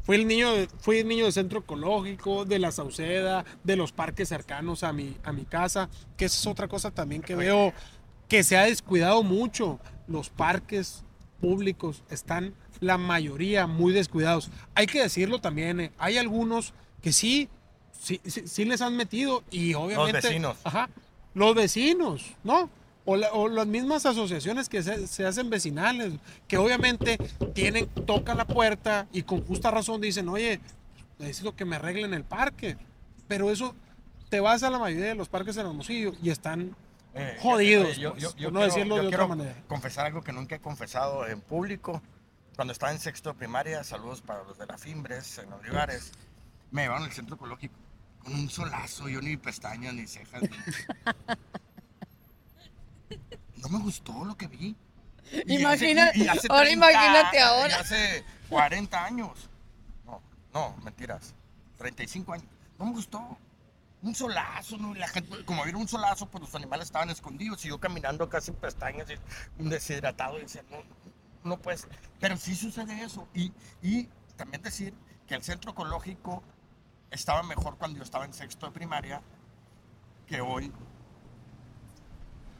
Fui 0.05 0.17
el 0.17 0.27
niño, 0.29 0.53
de- 0.53 0.69
fui 0.81 0.99
el 0.99 1.09
niño 1.09 1.25
del 1.25 1.33
centro 1.33 1.61
ecológico, 1.61 2.45
de 2.45 2.59
la 2.59 2.71
Sauceda, 2.71 3.45
de 3.65 3.77
los 3.77 3.91
parques 3.93 4.29
cercanos 4.29 4.85
a 4.85 4.93
mi, 4.93 5.17
a 5.25 5.33
mi 5.33 5.45
casa, 5.47 5.89
que 6.17 6.27
esa 6.27 6.39
es 6.39 6.47
otra 6.47 6.69
cosa 6.69 6.91
también 6.91 7.23
que 7.23 7.35
veo 7.35 7.73
que 8.29 8.45
se 8.45 8.57
ha 8.59 8.65
descuidado 8.65 9.23
mucho. 9.23 9.81
Los 10.07 10.29
parques 10.29 11.03
públicos 11.49 12.03
están 12.09 12.55
la 12.81 12.97
mayoría 12.97 13.67
muy 13.67 13.93
descuidados. 13.93 14.51
Hay 14.75 14.87
que 14.87 15.03
decirlo 15.03 15.41
también, 15.41 15.79
eh, 15.81 15.93
hay 15.99 16.17
algunos 16.17 16.73
que 17.03 17.13
sí, 17.13 17.51
sí, 18.01 18.19
sí, 18.25 18.45
sí 18.47 18.65
les 18.65 18.81
han 18.81 18.97
metido 18.97 19.43
y 19.51 19.75
obviamente... 19.75 20.23
vecinos. 20.23 20.57
Ajá, 20.65 20.89
los 21.35 21.55
vecinos, 21.55 22.33
¿no? 22.45 22.71
O, 23.05 23.17
la- 23.17 23.31
o 23.35 23.49
las 23.49 23.67
mismas 23.67 24.07
asociaciones 24.07 24.71
que 24.71 24.83
se, 24.83 25.07
se 25.07 25.27
hacen 25.27 25.51
vecinales, 25.51 26.15
que 26.49 26.57
obviamente 26.57 27.19
tienen, 27.53 27.87
tocan 28.07 28.39
la 28.39 28.47
puerta 28.47 29.07
y 29.13 29.23
con 29.25 29.45
justa 29.45 29.71
razón 29.71 30.01
dicen, 30.01 30.27
oye, 30.31 30.61
necesito 31.19 31.55
que 31.55 31.67
me 31.67 31.77
arreglen 31.77 32.15
el 32.15 32.25
parque. 32.25 32.79
Pero 33.29 33.51
eso, 33.51 33.75
te 34.31 34.41
vas 34.41 34.63
a 34.63 34.71
la 34.71 34.79
mayoría 34.79 35.09
de 35.09 35.15
los 35.15 35.29
parques 35.29 35.57
en 35.59 35.67
Hermosillo 35.67 36.15
y 36.23 36.31
están 36.31 36.75
Eh, 37.17 37.39
jodidos, 37.41 37.97
eh, 37.97 38.01
yo- 38.01 38.11
pues, 38.13 38.23
yo- 38.23 38.37
yo 38.37 38.47
por 38.49 38.53
no 38.55 38.61
quiero- 38.61 38.75
decirlo 38.75 38.97
yo 38.97 39.03
de 39.03 39.09
otra 39.09 39.19
quiero 39.19 39.29
manera. 39.37 39.63
confesar 39.69 40.07
algo 40.07 40.23
que 40.23 40.33
nunca 40.33 40.55
he 40.57 40.61
confesado 40.61 41.27
en 41.27 41.41
público. 41.41 42.03
Cuando 42.57 42.73
estaba 42.73 42.93
en 42.93 42.99
sexto 43.01 43.31
de 43.33 43.39
primaria, 43.39 43.83
saludos 43.85 44.21
para 44.21 44.43
los 44.45 44.59
de 44.59 44.67
la 44.67 44.79
Fimbres, 44.79 45.39
en 45.39 45.53
Olivares, 45.53 46.13
me 46.71 46.83
llevaron 46.83 47.05
al 47.05 47.13
centro 47.13 47.37
ecológico 47.37 47.75
con 48.23 48.35
un 48.35 48.49
solazo, 48.51 49.09
yo 49.09 49.21
ni 49.21 49.37
pestañas 49.37 49.95
ni 49.95 50.07
cejas. 50.07 50.43
ni- 50.43 50.51
No 53.57 53.69
me 53.69 53.79
gustó 53.79 54.25
lo 54.25 54.37
que 54.37 54.47
vi. 54.47 54.77
Y 55.47 55.61
Imagina- 55.61 56.07
hace- 56.09 56.19
y 56.19 56.29
hace 56.29 56.47
ahora 56.51 56.65
30 56.67 56.93
imagínate 56.93 57.37
y 57.37 57.41
ahora. 57.41 57.81
hace 57.81 58.25
40 58.49 59.05
años. 59.05 59.49
No, 60.05 60.21
no, 60.53 60.77
mentiras. 60.85 61.35
35 61.79 62.33
años. 62.35 62.47
No 62.79 62.87
me 62.87 62.93
gustó. 62.93 63.39
Un 64.05 64.15
solazo, 64.15 64.77
¿no? 64.77 64.95
Y 64.95 64.99
la 64.99 65.09
gente, 65.09 65.45
como 65.45 65.63
había 65.63 65.77
un 65.77 65.89
solazo, 65.89 66.27
pues 66.27 66.43
los 66.43 66.55
animales 66.55 66.87
estaban 66.87 67.11
escondidos 67.11 67.65
y 67.65 67.69
yo 67.69 67.81
caminando 67.81 68.29
casi 68.29 68.51
en 68.51 68.57
pestañas, 68.59 69.09
y 69.11 69.63
un 69.63 69.69
deshidratado, 69.71 70.39
y 70.39 70.43
decía, 70.43 70.63
no, 70.71 70.79
no 71.43 71.57
pues, 71.59 71.89
pero 72.21 72.37
sí 72.37 72.55
sucede 72.55 73.03
eso. 73.03 73.27
Y, 73.35 73.53
y 73.83 74.09
también 74.37 74.63
decir 74.63 74.95
que 75.27 75.35
el 75.35 75.43
centro 75.43 75.73
ecológico 75.73 76.43
estaba 77.11 77.43
mejor 77.43 77.77
cuando 77.79 77.97
yo 77.99 78.05
estaba 78.05 78.25
en 78.25 78.33
sexto 78.35 78.67
de 78.67 78.73
primaria 78.73 79.23
que 80.27 80.41
hoy. 80.41 80.71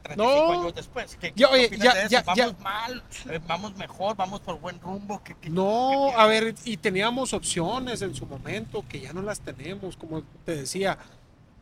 35 0.03 0.53
No. 0.53 0.59
años 0.61 0.75
después. 0.75 1.15
¿Qué, 1.19 1.33
Ya, 1.35 1.47
oye, 1.49 1.67
ya- 1.79 1.93
de 1.95 1.99
eso? 2.01 2.09
ya- 2.09 2.21
¿Vamos 2.23 2.59
mal? 2.59 3.03
Eh, 3.27 3.39
¿Vamos 3.47 3.75
mejor? 3.75 4.15
¿Vamos 4.15 4.39
por 4.39 4.59
buen 4.59 4.79
rumbo? 4.79 5.21
¿Qué- 5.23 5.35
qué- 5.35 5.49
No, 5.49 6.11
a 6.15 6.27
ver, 6.27 6.53
y 6.63 6.77
teníamos 6.77 7.33
opciones 7.33 8.03
en 8.03 8.13
su 8.13 8.27
momento 8.27 8.85
que 8.87 8.99
ya 9.01 9.13
no 9.13 9.23
las 9.23 9.39
tenemos, 9.41 9.97
como 9.97 10.21
te 10.45 10.55
decía. 10.57 10.97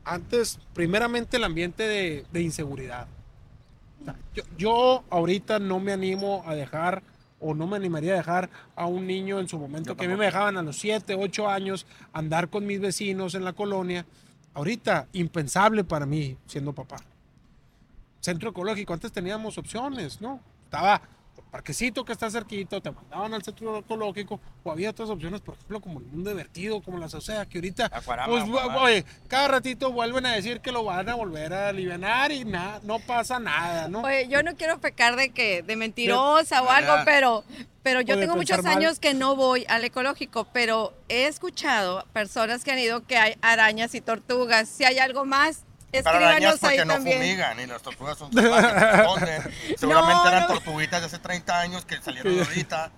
Antes, 0.06 0.60
primeramente 0.74 1.38
el 1.38 1.44
ambiente 1.44 1.84
de, 1.84 2.26
de 2.32 2.42
inseguridad. 2.42 3.08
O 4.02 4.06
sea, 4.06 4.16
Yo, 4.34 4.44
yo 4.58 5.04
ahorita 5.10 5.60
no 5.60 5.80
me 5.80 5.94
animo 5.94 6.44
a 6.46 6.56
dejar 6.56 7.04
o 7.44 7.54
no 7.54 7.68
me 7.68 7.76
animaría 7.76 8.14
a 8.14 8.18
dejar 8.18 8.50
a 8.76 8.88
un 8.88 9.06
niño 9.06 9.40
en 9.40 9.48
su 9.48 9.60
momento 9.60 9.92
Yo 9.92 9.98
que 9.98 10.06
a 10.06 10.10
mí 10.10 10.16
me 10.16 10.26
dejaban 10.26 10.58
a 10.58 10.62
los 10.62 10.78
7, 10.78 11.16
8 11.16 11.50
años 11.50 11.86
andar 12.14 12.50
con 12.50 12.66
mis 12.66 12.80
vecinos 12.80 13.36
en 13.36 13.44
la 13.44 13.54
colonia. 13.54 14.06
Ahorita, 14.54 15.08
impensable 15.14 15.84
para 15.84 16.06
mí 16.06 16.38
siendo 16.48 16.74
papá. 16.74 16.98
Centro 18.22 18.52
ecológico, 18.52 18.94
antes 18.94 19.12
teníamos 19.12 19.58
opciones, 19.58 20.22
¿no? 20.22 20.40
Estaba 20.64 21.02
parquecito 21.54 22.04
que 22.04 22.14
está 22.14 22.32
cerquito, 22.32 22.82
te 22.82 22.90
mandaban 22.90 23.32
al 23.32 23.44
centro 23.44 23.78
ecológico, 23.78 24.42
o 24.64 24.72
había 24.72 24.90
otras 24.90 25.08
opciones, 25.12 25.40
por 25.40 25.54
ejemplo, 25.54 25.80
como 25.82 26.00
el 26.00 26.06
mundo 26.08 26.32
divertido, 26.32 26.82
como 26.82 26.98
la 26.98 27.08
Sauceda, 27.08 27.46
que 27.46 27.60
ahorita, 27.60 27.92
Acuarama, 27.94 28.28
pues, 28.28 28.44
Acuarama. 28.44 28.82
oye, 28.82 29.06
cada 29.28 29.50
ratito 29.50 29.92
vuelven 29.92 30.26
a 30.26 30.34
decir 30.34 30.62
que 30.62 30.72
lo 30.72 30.84
van 30.84 31.08
a 31.10 31.14
volver 31.14 31.54
a 31.54 31.70
aliviar 31.70 32.32
y 32.32 32.44
nada, 32.44 32.80
no 32.82 32.98
pasa 32.98 33.38
nada, 33.38 33.88
¿no? 33.88 34.02
Oye, 34.02 34.28
yo 34.30 34.42
no 34.42 34.56
quiero 34.56 34.80
pecar 34.80 35.16
de 35.16 35.30
que 35.30 35.62
de 35.62 35.76
mentirosa 35.76 36.64
o 36.64 36.70
algo, 36.72 36.96
ya. 36.96 37.06
pero 37.06 37.44
pero 37.84 38.02
yo 38.02 38.18
tengo 38.18 38.36
muchos 38.36 38.64
mal. 38.64 38.78
años 38.78 38.98
que 38.98 39.14
no 39.14 39.36
voy 39.36 39.66
al 39.70 39.84
ecológico, 39.84 40.48
pero 40.54 40.94
he 41.08 41.28
escuchado 41.28 42.04
personas 42.14 42.64
que 42.64 42.72
han 42.72 42.80
ido 42.80 43.06
que 43.06 43.18
hay 43.18 43.36
arañas 43.42 43.94
y 43.94 44.02
tortugas. 44.02 44.70
Si 44.70 44.86
hay 44.86 44.98
algo 44.98 45.24
más, 45.24 45.66
Para 46.02 46.18
arañas 46.30 46.58
porque 46.60 46.86
no 46.86 46.94
también. 46.94 47.18
fumigan 47.20 47.60
y 47.60 47.66
las 47.68 47.82
tortugas 47.82 48.18
son 48.18 48.32
salvajes, 48.34 48.72
se 48.72 49.02
esconden. 49.02 49.42
Seguramente 49.78 50.16
No, 50.24 50.28
eran 50.30 50.42
no. 50.42 50.48
tortuguitas 50.48 51.02
de 51.02 51.06
hace 51.08 51.20
30 51.20 51.60
años 51.60 51.86
que 51.86 52.02
salieron 52.02 52.40
ahorita. 52.40 52.92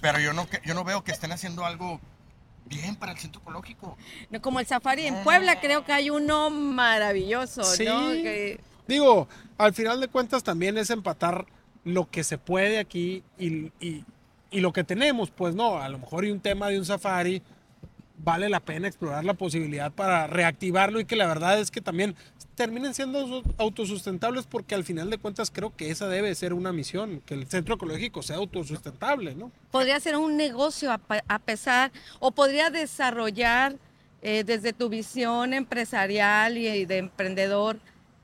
Pero 0.00 0.18
yo 0.20 0.32
no, 0.32 0.46
yo 0.64 0.74
no 0.74 0.84
veo 0.84 1.02
que 1.04 1.12
estén 1.12 1.32
haciendo 1.32 1.64
algo 1.64 2.00
bien 2.66 2.96
para 2.96 3.12
el 3.12 3.18
centro 3.18 3.40
ecológico. 3.40 3.96
No, 4.30 4.40
Como 4.42 4.60
el 4.60 4.66
safari 4.66 5.06
en 5.06 5.22
Puebla, 5.22 5.60
creo 5.60 5.84
que 5.84 5.92
hay 5.92 6.10
uno 6.10 6.50
maravilloso, 6.50 7.62
Sí. 7.64 7.84
¿no? 7.84 8.08
Que- 8.10 8.60
Digo, 8.86 9.28
al 9.58 9.72
final 9.74 10.00
de 10.00 10.08
cuentas 10.08 10.42
también 10.44 10.76
es 10.78 10.90
empatar 10.90 11.46
lo 11.84 12.08
que 12.10 12.22
se 12.24 12.38
puede 12.38 12.78
aquí 12.78 13.22
y, 13.38 13.72
y- 13.80 14.04
y 14.50 14.60
lo 14.60 14.72
que 14.72 14.84
tenemos, 14.84 15.30
pues 15.30 15.54
no, 15.54 15.78
a 15.80 15.88
lo 15.88 15.98
mejor 15.98 16.24
y 16.24 16.30
un 16.30 16.40
tema 16.40 16.68
de 16.68 16.78
un 16.78 16.84
safari 16.84 17.42
vale 18.18 18.48
la 18.48 18.60
pena 18.60 18.88
explorar 18.88 19.24
la 19.24 19.34
posibilidad 19.34 19.92
para 19.92 20.26
reactivarlo 20.26 21.00
y 21.00 21.04
que 21.04 21.16
la 21.16 21.26
verdad 21.26 21.60
es 21.60 21.70
que 21.70 21.80
también 21.80 22.14
terminen 22.54 22.94
siendo 22.94 23.26
su- 23.26 23.54
autosustentables 23.58 24.46
porque 24.46 24.74
al 24.74 24.84
final 24.84 25.10
de 25.10 25.18
cuentas 25.18 25.50
creo 25.50 25.76
que 25.76 25.90
esa 25.90 26.08
debe 26.08 26.34
ser 26.34 26.54
una 26.54 26.72
misión, 26.72 27.20
que 27.26 27.34
el 27.34 27.46
centro 27.46 27.74
ecológico 27.74 28.22
sea 28.22 28.36
autosustentable, 28.36 29.34
¿no? 29.34 29.52
podría 29.70 30.00
ser 30.00 30.16
un 30.16 30.36
negocio 30.36 30.90
a, 30.90 31.00
a 31.28 31.38
pesar 31.38 31.92
o 32.18 32.30
podría 32.30 32.70
desarrollar 32.70 33.76
eh, 34.22 34.42
desde 34.44 34.72
tu 34.72 34.88
visión 34.88 35.52
empresarial 35.52 36.56
y 36.56 36.86
de 36.86 36.96
emprendedor 36.98 37.78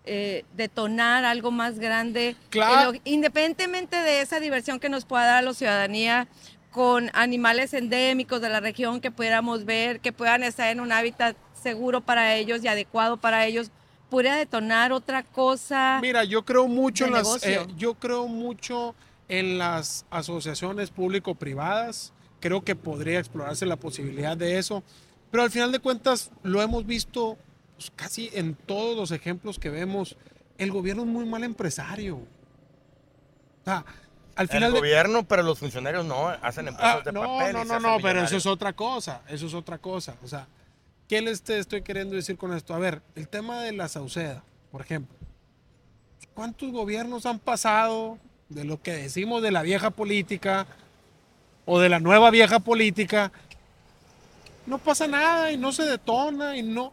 eh, 0.05 0.45
detonar 0.57 1.25
algo 1.25 1.51
más 1.53 1.79
grande 1.79 2.35
Claro. 2.51 2.93
lo- 2.93 2.99
independientemente 3.05 3.97
de 3.97 4.21
esa 4.23 4.41
diversión 4.41 4.81
que 4.81 4.89
nos 4.89 5.05
pueda 5.05 5.27
dar 5.27 5.37
a 5.39 5.43
la 5.43 5.55
ciudadanía 5.55 6.27
con 6.73 7.11
animales 7.13 7.75
endémicos 7.75 8.41
de 8.41 8.49
la 8.49 8.61
región 8.61 9.01
que 9.01 9.11
pudiéramos 9.11 9.65
ver 9.65 10.01
que 10.01 10.13
puedan 10.13 10.43
estar 10.43 10.69
en 10.71 10.81
un 10.81 10.91
hábitat 10.91 11.37
seguro 11.53 12.01
para 12.01 12.35
ellos 12.35 12.65
y 12.65 12.69
adecuado 12.69 13.19
para 13.19 13.47
ellos 13.47 13.71
podría 14.11 14.35
detonar 14.35 14.93
otra 14.93 15.23
cosa 15.23 16.01
Mira, 16.03 16.25
yo 16.25 16.45
creo 16.45 16.67
mucho 16.67 17.07
en 17.07 17.13
las, 17.13 17.47
eh, 17.47 17.67
yo 17.77 17.95
creo 17.95 18.27
mucho 18.27 18.95
en 19.33 19.57
las 19.57 20.05
asociaciones 20.11 20.91
público-privadas. 20.91 22.13
Creo 22.39 22.63
que 22.63 22.77
podría 22.77 23.19
explorarse 23.19 23.65
la 23.65 23.77
posibilidad 23.77 24.37
de 24.37 24.59
eso. 24.59 24.83
Pero 25.31 25.43
al 25.43 25.51
final 25.51 25.73
de 25.73 25.79
cuentas 25.79 26.31
lo 26.43 26.61
hemos 26.61 26.85
visto 26.85 27.39
pues, 27.77 27.91
casi 27.97 28.29
en 28.35 28.55
todos 28.55 28.95
los 28.95 29.11
ejemplos 29.11 29.59
que 29.59 29.71
vemos. 29.71 30.19
El 30.59 30.71
gobierno 30.71 31.03
es 31.03 31.09
muy 31.09 31.25
mal 31.25 31.45
empresario. 31.45 32.17
O 32.17 33.65
sea, 33.65 33.87
al 34.43 34.49
El 34.49 34.55
final 34.55 34.73
de 34.73 34.79
gobierno, 34.79 35.23
pero 35.25 35.43
los 35.43 35.59
funcionarios 35.59 36.05
no, 36.05 36.29
hacen 36.29 36.69
empresas 36.69 36.97
Ah, 36.97 37.03
de 37.05 37.13
no, 37.13 37.23
papel. 37.23 37.53
no, 37.55 37.65
no, 37.65 37.81
no, 37.81 37.97
pero 38.01 38.23
eso 38.23 38.37
es 38.37 38.47
otra 38.47 38.73
cosa, 38.73 39.23
eso 39.29 39.47
es 39.47 39.55
otra 39.55 39.79
cosa. 39.79 40.17
O 40.23 40.29
sea, 40.29 40.47
¿qué 41.09 41.21
les 41.23 41.43
te 41.43 41.59
estoy 41.59 41.83
queriendo 41.83 42.15
decir 42.17 42.37
con 42.37 42.53
esto? 42.55 42.75
A 42.75 42.79
ver, 42.79 43.03
el 43.15 43.29
tema 43.29 43.63
de 43.63 43.73
la 43.73 43.89
Sauceda, 43.89 44.43
por 44.71 44.81
ejemplo. 44.81 45.17
¿Cuántos 46.35 46.71
gobiernos 46.73 47.27
han 47.27 47.39
pasado 47.39 48.19
de 48.49 48.65
lo 48.65 48.81
que 48.81 48.93
decimos 48.93 49.43
de 49.43 49.51
la 49.51 49.63
vieja 49.63 49.91
política 49.91 50.67
o 51.67 51.79
de 51.81 51.89
la 51.89 51.99
nueva 52.01 52.31
vieja 52.31 52.59
política? 52.61 53.33
No 54.67 54.79
pasa 54.79 55.07
nada 55.07 55.51
y 55.53 55.57
no 55.57 55.73
se 55.73 55.85
detona 55.85 56.57
y 56.57 56.63
no... 56.63 56.93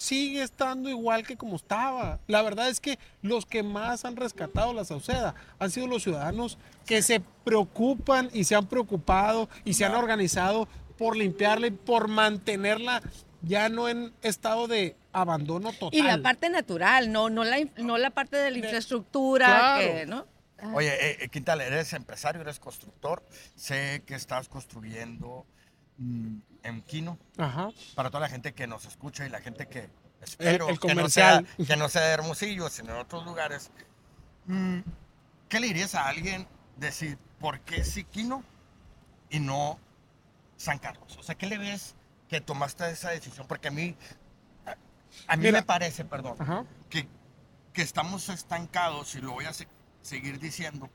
Sigue 0.00 0.42
estando 0.42 0.88
igual 0.88 1.26
que 1.26 1.36
como 1.36 1.56
estaba. 1.56 2.20
La 2.26 2.40
verdad 2.40 2.70
es 2.70 2.80
que 2.80 2.98
los 3.20 3.44
que 3.44 3.62
más 3.62 4.06
han 4.06 4.16
rescatado 4.16 4.72
la 4.72 4.86
Sauceda 4.86 5.34
han 5.58 5.70
sido 5.70 5.86
los 5.88 6.02
ciudadanos 6.02 6.56
que 6.86 7.02
se 7.02 7.20
preocupan 7.44 8.30
y 8.32 8.44
se 8.44 8.54
han 8.54 8.66
preocupado 8.66 9.50
y 9.62 9.74
se 9.74 9.84
han 9.84 9.94
organizado 9.94 10.68
por 10.96 11.18
limpiarla 11.18 11.66
y 11.66 11.70
por 11.72 12.08
mantenerla 12.08 13.02
ya 13.42 13.68
no 13.68 13.90
en 13.90 14.14
estado 14.22 14.68
de 14.68 14.96
abandono 15.12 15.70
total. 15.72 15.98
y 15.98 16.00
la 16.02 16.22
parte 16.22 16.48
natural 16.48 17.12
no 17.12 17.28
no 17.28 17.44
la 17.44 17.58
no 17.76 17.98
la 17.98 18.08
parte 18.08 18.38
de 18.38 18.50
la 18.52 18.56
infraestructura 18.58 19.46
Claro. 19.46 19.80
que, 19.80 20.06
¿no? 20.06 20.26
Oye, 20.74 20.88
eh, 20.94 21.16
eh, 21.20 21.28
Quintal, 21.28 21.60
eres 21.60 21.92
empresario, 21.92 22.40
eres 22.40 22.58
constructor. 22.58 23.22
Sé 23.54 24.02
que 24.06 24.14
estás 24.14 24.48
construyendo 24.48 25.44
mm, 25.98 26.36
en 26.62 26.82
Quino. 26.82 27.18
Ajá. 27.38 27.70
Para 27.94 28.10
toda 28.10 28.20
la 28.22 28.28
gente 28.28 28.52
que 28.54 28.66
nos 28.66 28.84
escucha 28.84 29.26
y 29.26 29.30
la 29.30 29.40
gente 29.40 29.66
que 29.68 29.88
espero 30.22 30.68
el 30.68 30.78
que, 30.78 30.94
no 30.94 31.08
sea, 31.08 31.36
comercial. 31.38 31.66
que 31.66 31.76
no 31.76 31.88
sea 31.88 32.02
de 32.02 32.10
Hermosillo, 32.12 32.68
sino 32.68 32.92
en 32.92 32.98
otros 33.00 33.24
lugares. 33.24 33.70
Mm, 34.46 34.80
¿Qué 35.48 35.60
le 35.60 35.66
dirías 35.68 35.94
a 35.94 36.06
alguien 36.06 36.46
decir 36.76 37.18
por 37.38 37.60
qué 37.60 37.84
sí 37.84 38.04
Quino 38.04 38.42
y 39.30 39.40
no 39.40 39.78
San 40.56 40.78
Carlos? 40.78 41.16
O 41.18 41.22
sea, 41.22 41.34
¿qué 41.34 41.46
le 41.46 41.58
ves 41.58 41.94
que 42.28 42.40
tomaste 42.40 42.90
esa 42.90 43.10
decisión? 43.10 43.46
Porque 43.46 43.68
a 43.68 43.70
mí, 43.70 43.96
a, 44.66 44.72
a 45.32 45.36
mí 45.36 45.44
Mira. 45.46 45.58
me 45.60 45.62
parece, 45.64 46.04
perdón, 46.04 46.36
Ajá. 46.38 46.64
que, 46.88 47.08
que 47.72 47.82
estamos 47.82 48.28
estancados, 48.28 49.14
y 49.14 49.20
lo 49.20 49.32
voy 49.32 49.46
a 49.46 49.52
se- 49.52 49.66
seguir 50.02 50.38
diciendo, 50.38 50.88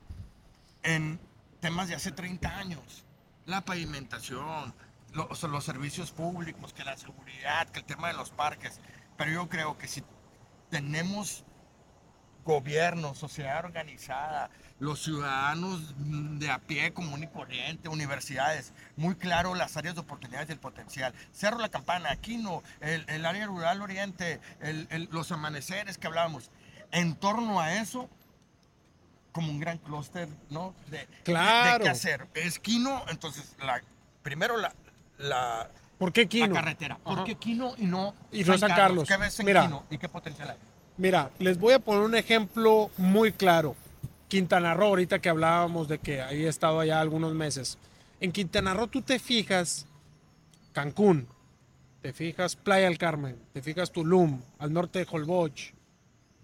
en 0.84 1.20
temas 1.60 1.88
de 1.88 1.96
hace 1.96 2.12
30 2.12 2.58
años. 2.58 3.04
La 3.46 3.62
pavimentación, 3.62 4.74
los 5.16 5.64
servicios 5.64 6.12
públicos, 6.12 6.74
que 6.74 6.84
la 6.84 6.98
seguridad, 6.98 7.68
que 7.70 7.80
el 7.80 7.86
tema 7.86 8.08
de 8.10 8.14
los 8.16 8.30
parques. 8.30 8.80
Pero 9.18 9.32
yo 9.32 9.50
creo 9.50 9.78
que 9.78 9.88
si 9.88 10.04
tenemos 10.70 11.44
gobierno, 12.44 13.16
sociedad 13.16 13.64
organizada, 13.66 14.52
los 14.78 15.02
ciudadanos 15.04 15.96
de 16.40 16.52
a 16.52 16.60
pie, 16.60 16.94
común 16.94 17.24
y 17.24 17.28
corriente, 17.28 17.90
universidades, 17.90 18.74
muy 18.98 19.16
claro 19.16 19.56
las 19.56 19.78
áreas 19.78 19.96
de 19.96 20.02
oportunidades 20.02 20.50
y 20.50 20.52
el 20.52 20.60
potencial. 20.60 21.14
Cerro 21.32 21.58
La 21.58 21.70
Campana, 21.70 22.12
Aquino, 22.12 22.62
el, 22.82 23.04
el 23.10 23.26
área 23.26 23.48
rural 23.48 23.82
oriente, 23.82 24.40
el- 24.62 24.88
el- 24.92 25.10
los 25.12 25.32
amaneceres 25.32 25.98
que 25.98 26.06
hablábamos. 26.08 26.52
En 26.92 27.16
torno 27.16 27.60
a 27.62 27.74
eso, 27.78 28.10
como 29.32 29.50
un 29.50 29.60
gran 29.60 29.80
clúster, 29.80 30.30
¿no? 30.50 30.76
De, 30.88 31.08
Claro. 31.24 31.80
de 31.80 31.84
qué 31.86 31.90
hacer. 31.90 32.28
Es 32.36 32.60
Quino, 32.60 33.04
entonces, 33.10 33.56
la, 33.60 33.82
primero 34.22 34.56
la, 34.58 34.72
la, 35.18 35.70
¿Por 35.98 36.12
qué 36.14 36.24
la 36.24 36.28
Quino? 36.30 36.54
carretera. 36.54 36.98
¿Por 36.98 37.24
qué 37.24 37.36
Quino 37.36 37.74
y 37.78 37.86
no 37.86 38.14
Y 38.32 38.44
San 38.44 38.60
Carlos? 38.60 39.08
¿Qué 39.08 39.18
ves 39.18 39.40
en 39.40 39.46
Mira. 39.46 39.62
Quino 39.64 39.84
y 39.90 39.98
qué 39.98 40.10
potencial 40.10 40.50
hay? 40.52 40.58
Mira, 40.98 41.30
les 41.40 41.58
voy 41.60 41.74
a 41.74 41.80
poner 41.80 42.02
un 42.04 42.16
ejemplo 42.16 42.90
muy 42.98 43.32
claro. 43.32 43.76
Quintana 44.28 44.74
Roo, 44.74 44.88
ahorita 44.88 45.20
que 45.20 45.30
hablábamos 45.30 45.88
de 45.88 46.00
que 46.00 46.22
había 46.22 46.50
estado 46.50 46.80
allá 46.80 47.00
algunos 47.00 47.34
meses. 47.34 47.78
En 48.20 48.32
Quintana 48.32 48.74
Roo 48.74 48.88
tú 48.88 49.02
te 49.02 49.20
fijas 49.20 49.86
Cancún, 50.74 51.28
te 52.02 52.12
fijas 52.14 52.56
Playa 52.56 52.86
del 52.88 52.98
Carmen, 52.98 53.38
te 53.54 53.62
fijas 53.62 53.92
Tulum, 53.92 54.42
al 54.60 54.74
norte 54.74 55.00
de 55.00 55.08
Holbox. 55.10 55.74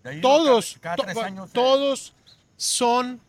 Ahí, 0.03 0.21
Todos, 0.21 0.77
cada, 0.79 0.95
to- 0.95 1.03
cada 1.03 1.13
tres 1.13 1.23
años, 1.25 1.49
eh, 1.49 1.53
todos 1.53 2.13
son 2.57 3.19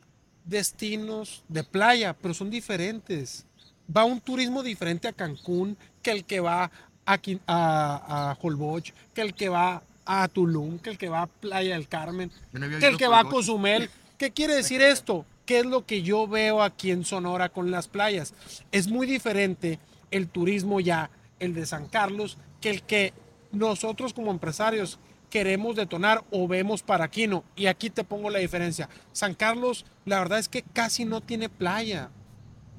destinos 0.45 1.45
de 1.49 1.65
playa, 1.65 2.15
pero 2.21 2.35
son 2.35 2.51
diferentes. 2.51 3.47
Va 3.95 4.05
un 4.05 4.21
turismo 4.21 4.63
diferente 4.63 5.09
a 5.09 5.13
Cancún 5.13 5.77
que 6.03 6.11
el 6.11 6.25
que 6.25 6.41
va 6.41 6.71
a, 7.05 7.21
a, 7.47 8.31
a 8.31 8.39
Holbox, 8.41 8.93
que 9.15 9.21
el 9.21 9.35
que 9.35 9.49
va 9.49 9.83
a 10.05 10.29
Tulum, 10.29 10.79
que 10.79 10.91
el 10.91 10.99
que 10.99 11.09
va 11.09 11.23
a 11.23 11.27
Playa 11.27 11.75
del 11.75 11.89
Carmen, 11.89 12.31
no 12.53 12.79
que 12.79 12.87
el 12.87 12.97
que 12.97 13.09
va 13.09 13.21
a. 13.21 13.25
Cozumel. 13.25 13.91
¿Qué 14.19 14.31
quiere 14.31 14.55
decir 14.55 14.83
esto? 14.83 15.27
¿Qué 15.47 15.61
es 15.61 15.67
lo 15.67 15.85
que 15.85 16.03
yo 16.03 16.29
veo 16.29 16.63
aquí 16.63 16.91
en 16.91 17.05
Sonora 17.05 17.49
con 17.49 17.71
las 17.71 17.89
playas? 17.89 18.35
Es 18.71 18.89
muy 18.89 19.07
diferente 19.07 19.81
el 20.11 20.29
turismo 20.29 20.81
ya, 20.81 21.11
el 21.41 21.55
de 21.55 21.67
San 21.67 21.89
Carlos, 21.89 22.39
que 22.61 22.71
el 22.71 22.83
que 22.83 23.13
nosotros 23.51 24.13
como 24.15 24.31
empresarios 24.31 24.99
queremos 25.31 25.77
detonar 25.77 26.23
o 26.31 26.47
vemos 26.47 26.83
para 26.83 27.09
Quino. 27.09 27.43
Y 27.57 27.67
aquí 27.67 27.91
te 27.91 28.05
pongo 28.05 28.31
la 28.31 28.39
diferencia. 28.39 28.89
San 29.13 29.35
Carlos, 29.35 29.85
la 30.05 30.19
verdad 30.19 30.39
es 30.39 30.49
que 30.49 30.63
casi 30.63 31.05
no 31.05 31.21
tiene 31.21 31.49
playa. 31.49 32.11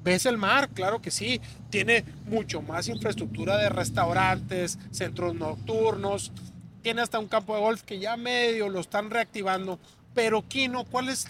¿Ves 0.04 0.26
el 0.26 0.36
mar? 0.36 0.68
Claro 0.68 1.00
que 1.00 1.10
sí. 1.10 1.40
Tiene 1.70 2.04
mucho 2.26 2.60
más 2.62 2.88
infraestructura 2.88 3.56
de 3.56 3.70
restaurantes, 3.70 4.78
centros 4.90 5.34
nocturnos. 5.34 6.30
Tiene 6.82 7.00
hasta 7.02 7.18
un 7.18 7.26
campo 7.28 7.54
de 7.54 7.60
golf 7.62 7.82
que 7.82 7.98
ya 7.98 8.16
medio 8.16 8.68
lo 8.68 8.80
están 8.80 9.10
reactivando. 9.10 9.78
Pero 10.14 10.46
Quino, 10.46 10.84
¿cuál 10.84 11.08
es 11.08 11.26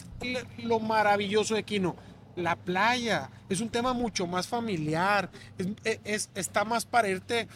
lo 0.59 0.81
maravilloso 0.81 1.55
de 1.55 1.63
Quino? 1.63 1.97
La 2.37 2.57
playa. 2.57 3.31
Es 3.49 3.61
un 3.61 3.69
tema 3.71 3.93
mucho 3.93 4.27
más 4.27 4.49
familiar. 4.49 5.31
Es- 6.05 6.29
está 6.35 6.65
más 6.65 6.85
para 6.85 7.09
irte 7.09 7.47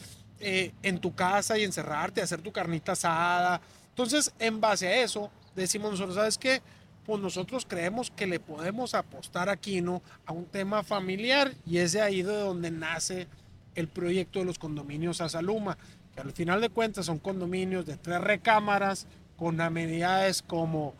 eh, 0.41 0.73
en 0.85 1.01
tu 1.01 1.15
casa 1.17 1.59
y 1.59 1.65
encerrarte, 1.65 2.23
hacer 2.23 2.41
tu 2.41 2.53
carnita 2.53 2.93
asada. 2.93 3.61
Entonces, 3.89 4.33
en 4.39 4.61
base 4.61 4.87
a 4.87 5.03
eso, 5.03 5.31
decimos 5.57 5.91
nosotros, 5.91 6.15
¿sabes 6.15 6.39
qué? 6.39 6.63
Pues 7.09 7.23
nosotros 7.23 7.65
creemos 7.67 8.11
que 8.11 8.27
le 8.27 8.39
podemos 8.39 8.95
apostar 8.95 9.49
a 9.49 9.57
Quino 9.57 10.03
a 10.27 10.35
un 10.35 10.45
tema 10.45 10.83
familiar 10.83 11.55
y 11.65 11.79
es 11.79 11.93
de 11.93 12.03
ahí 12.03 12.21
de 12.21 12.35
donde 12.35 12.71
nace 12.71 13.29
el 13.75 13.89
proyecto 13.89 14.41
de 14.41 14.45
los 14.45 14.59
condominios 14.59 15.23
a 15.23 15.31
Saluma, 15.31 15.79
que 16.15 16.21
al 16.21 16.33
final 16.33 16.61
de 16.61 16.69
cuentas 16.69 17.07
son 17.07 17.19
condominios 17.19 17.87
de 17.87 17.97
tres 17.97 18.21
recámaras 18.21 19.07
con 19.39 19.59
amenidades 19.59 20.43
como 20.43 20.93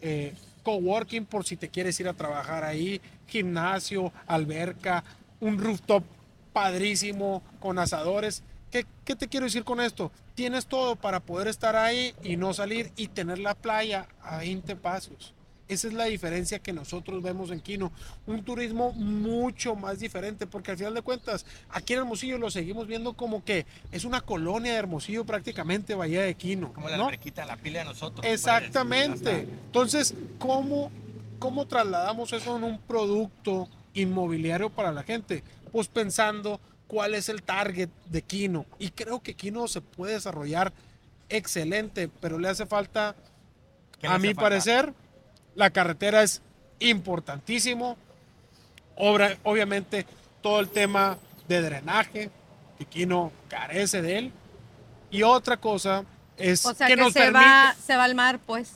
eh, 0.00 0.32
coworking 0.62 1.26
por 1.26 1.44
si 1.44 1.58
te 1.58 1.68
quieres 1.68 2.00
ir 2.00 2.08
a 2.08 2.14
trabajar 2.14 2.64
ahí, 2.64 3.02
gimnasio, 3.26 4.10
alberca, 4.26 5.04
un 5.38 5.58
rooftop 5.58 6.02
padrísimo 6.54 7.42
con 7.60 7.78
asadores. 7.78 8.42
¿Qué, 8.70 8.86
qué 9.04 9.16
te 9.16 9.28
quiero 9.28 9.44
decir 9.44 9.64
con 9.64 9.82
esto? 9.82 10.12
Tienes 10.34 10.64
todo 10.64 10.96
para 10.96 11.20
poder 11.20 11.48
estar 11.48 11.76
ahí 11.76 12.14
y 12.22 12.38
no 12.38 12.54
salir 12.54 12.90
y 12.96 13.08
tener 13.08 13.38
la 13.38 13.54
playa 13.54 14.08
a 14.22 14.38
20 14.38 14.76
pasos. 14.76 15.34
Esa 15.72 15.88
es 15.88 15.94
la 15.94 16.04
diferencia 16.04 16.58
que 16.58 16.72
nosotros 16.72 17.22
vemos 17.22 17.50
en 17.50 17.60
Quino. 17.60 17.92
Un 18.26 18.44
turismo 18.44 18.92
mucho 18.92 19.74
más 19.74 19.98
diferente, 19.98 20.46
porque 20.46 20.70
al 20.72 20.76
final 20.76 20.92
de 20.94 21.02
cuentas, 21.02 21.46
aquí 21.70 21.94
en 21.94 22.00
Hermosillo 22.00 22.36
lo 22.36 22.50
seguimos 22.50 22.86
viendo 22.86 23.14
como 23.14 23.42
que 23.42 23.64
es 23.90 24.04
una 24.04 24.20
colonia 24.20 24.72
de 24.72 24.78
Hermosillo 24.78 25.24
prácticamente, 25.24 25.94
Bahía 25.94 26.22
de 26.22 26.34
Quino. 26.34 26.72
Como 26.74 26.88
la 26.88 26.96
¿no? 26.98 27.04
alberquita, 27.04 27.46
la 27.46 27.56
pila 27.56 27.78
de 27.80 27.86
nosotros. 27.86 28.26
Exactamente. 28.26 29.48
Entonces, 29.66 30.14
¿cómo, 30.38 30.90
¿cómo 31.38 31.66
trasladamos 31.66 32.32
eso 32.32 32.56
en 32.56 32.64
un 32.64 32.78
producto 32.78 33.68
inmobiliario 33.94 34.68
para 34.70 34.92
la 34.92 35.02
gente? 35.02 35.42
Pues 35.72 35.88
pensando 35.88 36.60
cuál 36.86 37.14
es 37.14 37.30
el 37.30 37.42
target 37.42 37.88
de 38.10 38.20
Kino. 38.20 38.66
Y 38.78 38.90
creo 38.90 39.22
que 39.22 39.34
Kino 39.34 39.66
se 39.68 39.80
puede 39.80 40.12
desarrollar 40.12 40.74
excelente, 41.30 42.10
pero 42.20 42.38
le 42.38 42.48
hace 42.50 42.66
falta, 42.66 43.16
¿Qué 43.98 44.08
le 44.08 44.14
a 44.14 44.18
mi 44.18 44.28
falta? 44.28 44.42
parecer, 44.42 44.92
la 45.54 45.70
carretera 45.70 46.22
es 46.22 46.42
importantísimo. 46.80 47.96
Obra, 48.96 49.36
obviamente, 49.42 50.06
todo 50.42 50.60
el 50.60 50.68
tema 50.68 51.18
de 51.48 51.62
drenaje, 51.62 52.30
que 52.78 52.86
carece 53.48 54.02
de 54.02 54.18
él. 54.18 54.32
Y 55.10 55.22
otra 55.22 55.56
cosa 55.56 56.04
es 56.36 56.64
O 56.66 56.74
sea 56.74 56.86
que 56.86 56.94
que, 56.96 57.00
nos 57.00 57.12
se, 57.12 57.20
permite... 57.20 57.44
va, 57.44 57.74
se 57.84 57.96
va 57.96 58.04
al 58.04 58.14
mar, 58.14 58.38
pues. 58.44 58.72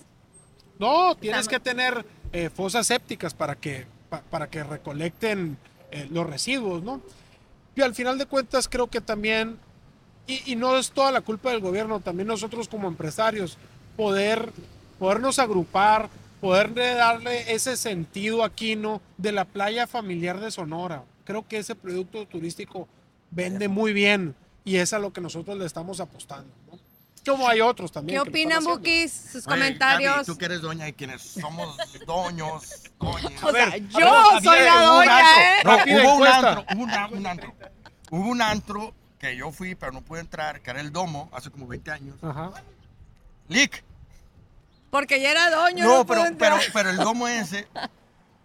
No, 0.79 1.17
tienes 1.17 1.49
que 1.49 1.59
tener 1.59 2.05
eh, 2.33 2.51
fosas 2.51 2.87
sépticas 2.87 3.35
para 3.35 3.55
que, 3.57 3.87
pa- 4.11 4.21
para 4.31 4.49
que 4.49 4.63
recolecten 4.63 5.57
eh, 5.91 6.07
los 6.11 6.27
residuos, 6.27 6.83
¿no? 6.83 7.01
Y 7.75 7.83
al 7.83 7.95
final 7.95 8.19
de 8.19 8.27
cuentas 8.27 8.69
creo 8.69 8.87
que 8.89 9.01
también, 9.01 9.59
y, 10.27 10.53
y 10.53 10.57
no 10.57 10.77
es 10.77 10.91
toda 10.91 11.11
la 11.13 11.21
culpa 11.23 11.51
del 11.51 11.61
gobierno, 11.61 12.01
también 12.01 12.29
nosotros 12.29 12.69
como 12.69 12.89
empresarios, 12.89 13.57
poder, 13.97 14.51
podernos 14.99 15.39
agrupar, 15.39 16.09
poder 16.41 16.75
darle 16.75 17.53
ese 17.53 17.77
sentido 17.77 18.45
a 18.45 18.51
Quino 18.53 19.01
de 19.17 19.33
la 19.33 19.45
playa 19.45 19.87
familiar 19.87 20.41
de 20.41 20.51
Sonora. 20.51 21.05
Creo 21.25 21.47
que 21.47 21.59
ese 21.59 21.75
producto 21.75 22.27
turístico 22.27 22.89
vende 23.31 23.69
muy 23.69 23.93
bien 23.93 24.35
y 24.65 24.77
es 24.77 24.93
a 24.93 24.99
lo 24.99 25.13
que 25.13 25.21
nosotros 25.21 25.57
le 25.59 25.67
estamos 25.67 26.01
apostando, 26.01 26.53
¿no? 26.71 26.79
Como 27.25 27.49
hay 27.49 27.61
otros 27.61 27.91
también. 27.91 28.23
¿Qué 28.23 28.29
opinan. 28.31 28.63
Bukis? 28.63 29.11
Sus 29.13 29.47
Oye, 29.49 29.57
comentarios. 29.57 30.13
Gaby, 30.15 30.27
tú 30.27 30.39
que 30.39 30.45
eres 30.45 30.61
doña 30.61 30.89
y 30.89 30.93
quienes 30.93 31.23
somos 31.23 31.77
doños, 32.07 32.85
doñas. 33.01 33.33
O 33.43 33.51
sea, 33.51 33.71
ver, 33.71 33.89
yo 33.89 33.99
ver, 33.99 34.43
soy 34.45 34.59
había 34.59 34.75
la 34.77 34.91
un 34.93 34.97
doña, 34.99 35.19
antro. 35.19 35.75
¿eh? 35.75 35.87
No, 35.87 36.03
hubo 36.05 36.17
un 36.19 36.27
antro, 36.29 36.65
hubo 36.77 36.83
una- 36.85 37.09
un 37.09 37.27
antro. 37.27 37.55
Hubo 38.11 38.29
un 38.31 38.43
antro 38.43 38.95
que 39.19 39.37
yo 39.37 39.51
fui, 39.51 39.75
pero 39.75 39.91
no 39.91 40.03
pude 40.03 40.21
entrar, 40.21 40.61
que 40.61 40.71
era 40.71 40.81
el 40.81 40.93
Domo, 40.93 41.29
hace 41.33 41.51
como 41.51 41.67
20 41.67 41.91
años. 41.91 42.17
Ajá. 42.23 42.53
Lick. 43.49 43.83
Porque 44.97 45.21
ya 45.21 45.31
era 45.31 45.51
doña. 45.51 45.85
No, 45.85 45.99
No, 45.99 46.07
pero, 46.07 46.25
pero, 46.39 46.57
pero 46.73 46.89
el 46.89 46.97
Domo 46.97 47.29
ese, 47.29 47.69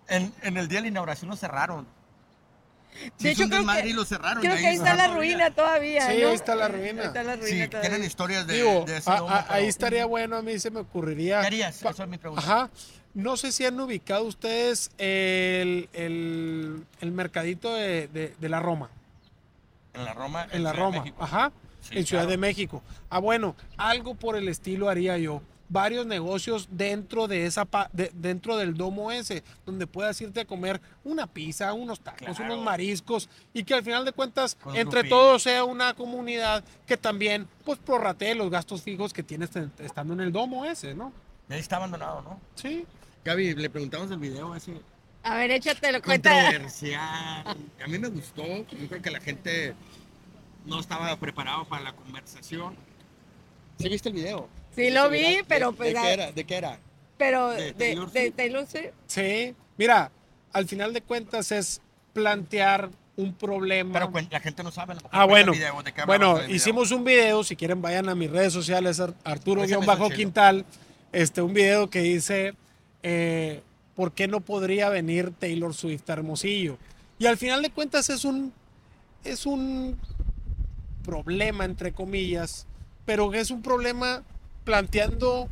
en, 0.09 0.33
en 0.41 0.57
el 0.57 0.67
día 0.67 0.79
de 0.79 0.81
la 0.83 0.87
inauguración 0.89 1.29
lo 1.31 1.37
cerraron. 1.37 1.87
Se 3.17 3.27
De 3.27 3.31
hecho, 3.31 3.47
creo 3.47 3.65
que- 3.65 3.87
y 3.87 3.93
lo 3.93 4.03
cerraron. 4.03 4.43
Creo 4.43 4.57
que 4.57 4.67
ahí 4.67 4.75
está 4.75 4.95
la 4.95 5.05
todavía. 5.05 5.15
ruina 5.15 5.51
todavía. 5.55 6.07
Sí, 6.11 6.21
¿no? 6.21 6.27
ahí 6.27 6.33
está 6.35 6.55
la 6.55 6.67
ruina. 6.67 7.01
Ahí 7.03 7.07
está 7.07 7.23
la 7.23 7.35
Sí, 7.35 7.39
ruina 7.41 7.69
todavía. 7.69 7.89
tienen 7.89 8.03
historias 8.05 8.47
de, 8.47 8.53
Digo, 8.55 8.83
de 8.85 8.97
ese 8.97 9.09
a- 9.09 9.15
Domo. 9.15 9.33
a- 9.33 9.43
pero- 9.43 9.53
ahí 9.53 9.65
estaría 9.67 10.05
bueno, 10.05 10.35
a 10.35 10.41
mí 10.41 10.59
se 10.59 10.71
me 10.71 10.81
ocurriría. 10.81 11.39
¿Qué 11.39 11.47
harías? 11.47 11.77
Pa- 11.77 11.91
Esa 11.91 12.03
es 12.03 12.09
mi 12.09 12.17
pregunta. 12.17 12.43
Ajá. 12.43 12.69
No 13.13 13.37
sé 13.37 13.53
si 13.53 13.65
han 13.65 13.79
ubicado 13.79 14.25
ustedes 14.25 14.91
el, 14.97 15.87
el- 15.93 16.85
el 16.99 17.11
mercadito 17.13 17.73
de, 17.73 18.09
de- 18.09 18.35
de 18.37 18.49
la 18.49 18.59
Roma. 18.59 18.89
En 19.93 20.03
la 20.03 20.13
Roma. 20.13 20.47
En 20.51 20.63
la 20.63 20.71
Ciudad 20.73 20.85
Roma. 20.85 21.03
Ajá. 21.17 21.51
Sí, 21.81 21.97
en 21.97 22.05
Ciudad 22.05 22.23
claro. 22.23 22.31
de 22.31 22.37
México. 22.37 22.83
Ah, 23.09 23.19
bueno, 23.19 23.55
algo 23.77 24.15
por 24.15 24.35
el 24.35 24.49
estilo 24.49 24.89
haría 24.89 25.17
yo. 25.17 25.41
Varios 25.73 26.05
negocios 26.05 26.67
dentro 26.69 27.29
de 27.29 27.45
esa 27.45 27.63
pa- 27.63 27.89
de- 27.93 28.11
dentro 28.13 28.57
del 28.57 28.73
domo 28.73 29.09
ese, 29.09 29.41
donde 29.65 29.87
puedas 29.87 30.19
irte 30.19 30.41
a 30.41 30.45
comer 30.45 30.81
una 31.05 31.27
pizza, 31.27 31.71
unos 31.71 32.01
tacos, 32.01 32.35
Claro. 32.35 32.43
unos 32.53 32.65
mariscos, 32.65 33.29
y 33.53 33.63
que 33.63 33.73
al 33.73 33.81
final 33.83 34.03
de 34.03 34.11
cuentas, 34.11 34.55
Con 34.55 34.75
entre 34.75 35.05
todos 35.05 35.43
sea 35.43 35.63
una 35.63 35.93
comunidad 35.93 36.61
que 36.85 36.97
también, 36.97 37.47
pues, 37.63 37.79
prorratee 37.79 38.35
los 38.35 38.49
gastos 38.49 38.81
fijos 38.81 39.13
que 39.13 39.23
tienes 39.23 39.49
estando 39.79 40.13
en 40.13 40.19
el 40.19 40.33
domo 40.33 40.65
ese, 40.65 40.93
¿no? 40.93 41.13
Ahí 41.47 41.59
está 41.59 41.77
abandonado, 41.77 42.21
¿no? 42.21 42.39
Sí. 42.55 42.85
Gaby, 43.23 43.55
le 43.55 43.69
preguntamos 43.69 44.11
el 44.11 44.17
video 44.17 44.53
ese. 44.53 44.73
A 45.23 45.37
ver, 45.37 45.51
échatelo, 45.51 46.01
cuenta. 46.01 46.31
Controversial. 46.33 46.99
A 47.05 47.87
mí 47.87 47.97
me 47.97 48.09
gustó. 48.09 48.43
Yo 48.43 48.87
creo 48.89 49.01
que 49.01 49.11
la 49.11 49.21
gente 49.21 49.73
no 50.65 50.79
estaba 50.81 51.15
preparado 51.17 51.63
para 51.65 51.83
la 51.83 51.93
conversación. 51.93 52.75
¿Sí 53.79 53.87
viste 53.87 54.09
el 54.09 54.15
video? 54.15 54.49
Sí 54.75 54.89
lo 54.89 55.09
vi, 55.09 55.19
¿De- 55.19 55.45
pero 55.47 55.71
¿De, 55.71 55.77
pues, 55.77 55.93
qué 55.93 55.99
ah, 55.99 56.13
era? 56.13 56.31
¿De 56.31 56.43
qué 56.43 56.55
era? 56.55 56.79
Pero 57.17 57.49
de 57.49 57.63
de, 57.65 57.73
Taylor 57.73 58.11
de 58.11 58.21
Swift. 58.21 58.35
Taylor 58.35 58.67
Swift. 58.67 58.91
Sí, 59.07 59.55
mira, 59.77 60.11
al 60.53 60.67
final 60.67 60.93
de 60.93 61.01
cuentas 61.01 61.51
es 61.51 61.81
plantear 62.13 62.89
un 63.17 63.33
problema. 63.33 63.93
Pero 63.93 64.27
la 64.29 64.39
gente 64.39 64.63
no 64.63 64.71
sabe. 64.71 64.95
Ah, 65.11 65.25
bueno. 65.25 65.51
video, 65.51 65.83
¿de 65.83 65.93
Bueno, 66.05 66.35
video? 66.35 66.49
hicimos 66.55 66.91
un 66.91 67.03
video, 67.03 67.43
si 67.43 67.55
quieren 67.55 67.81
vayan 67.81 68.09
a 68.09 68.15
mis 68.15 68.31
redes 68.31 68.53
sociales, 68.53 69.01
Arturo-Quintal, 69.23 70.65
este, 71.11 71.41
un 71.41 71.53
video 71.53 71.89
que 71.89 72.01
dice, 72.01 72.53
eh, 73.03 73.61
¿por 73.95 74.13
qué 74.13 74.27
no 74.27 74.39
podría 74.41 74.89
venir 74.89 75.31
Taylor 75.37 75.73
Swift 75.73 76.09
a 76.09 76.13
Hermosillo? 76.13 76.77
Y 77.19 77.27
al 77.27 77.37
final 77.37 77.61
de 77.61 77.69
cuentas 77.69 78.09
es 78.09 78.25
un, 78.25 78.53
es 79.23 79.45
un 79.45 79.99
problema, 81.03 81.65
entre 81.65 81.91
comillas, 81.91 82.65
pero 83.05 83.33
es 83.33 83.51
un 83.51 83.61
problema 83.61 84.23
planteando 84.63 85.49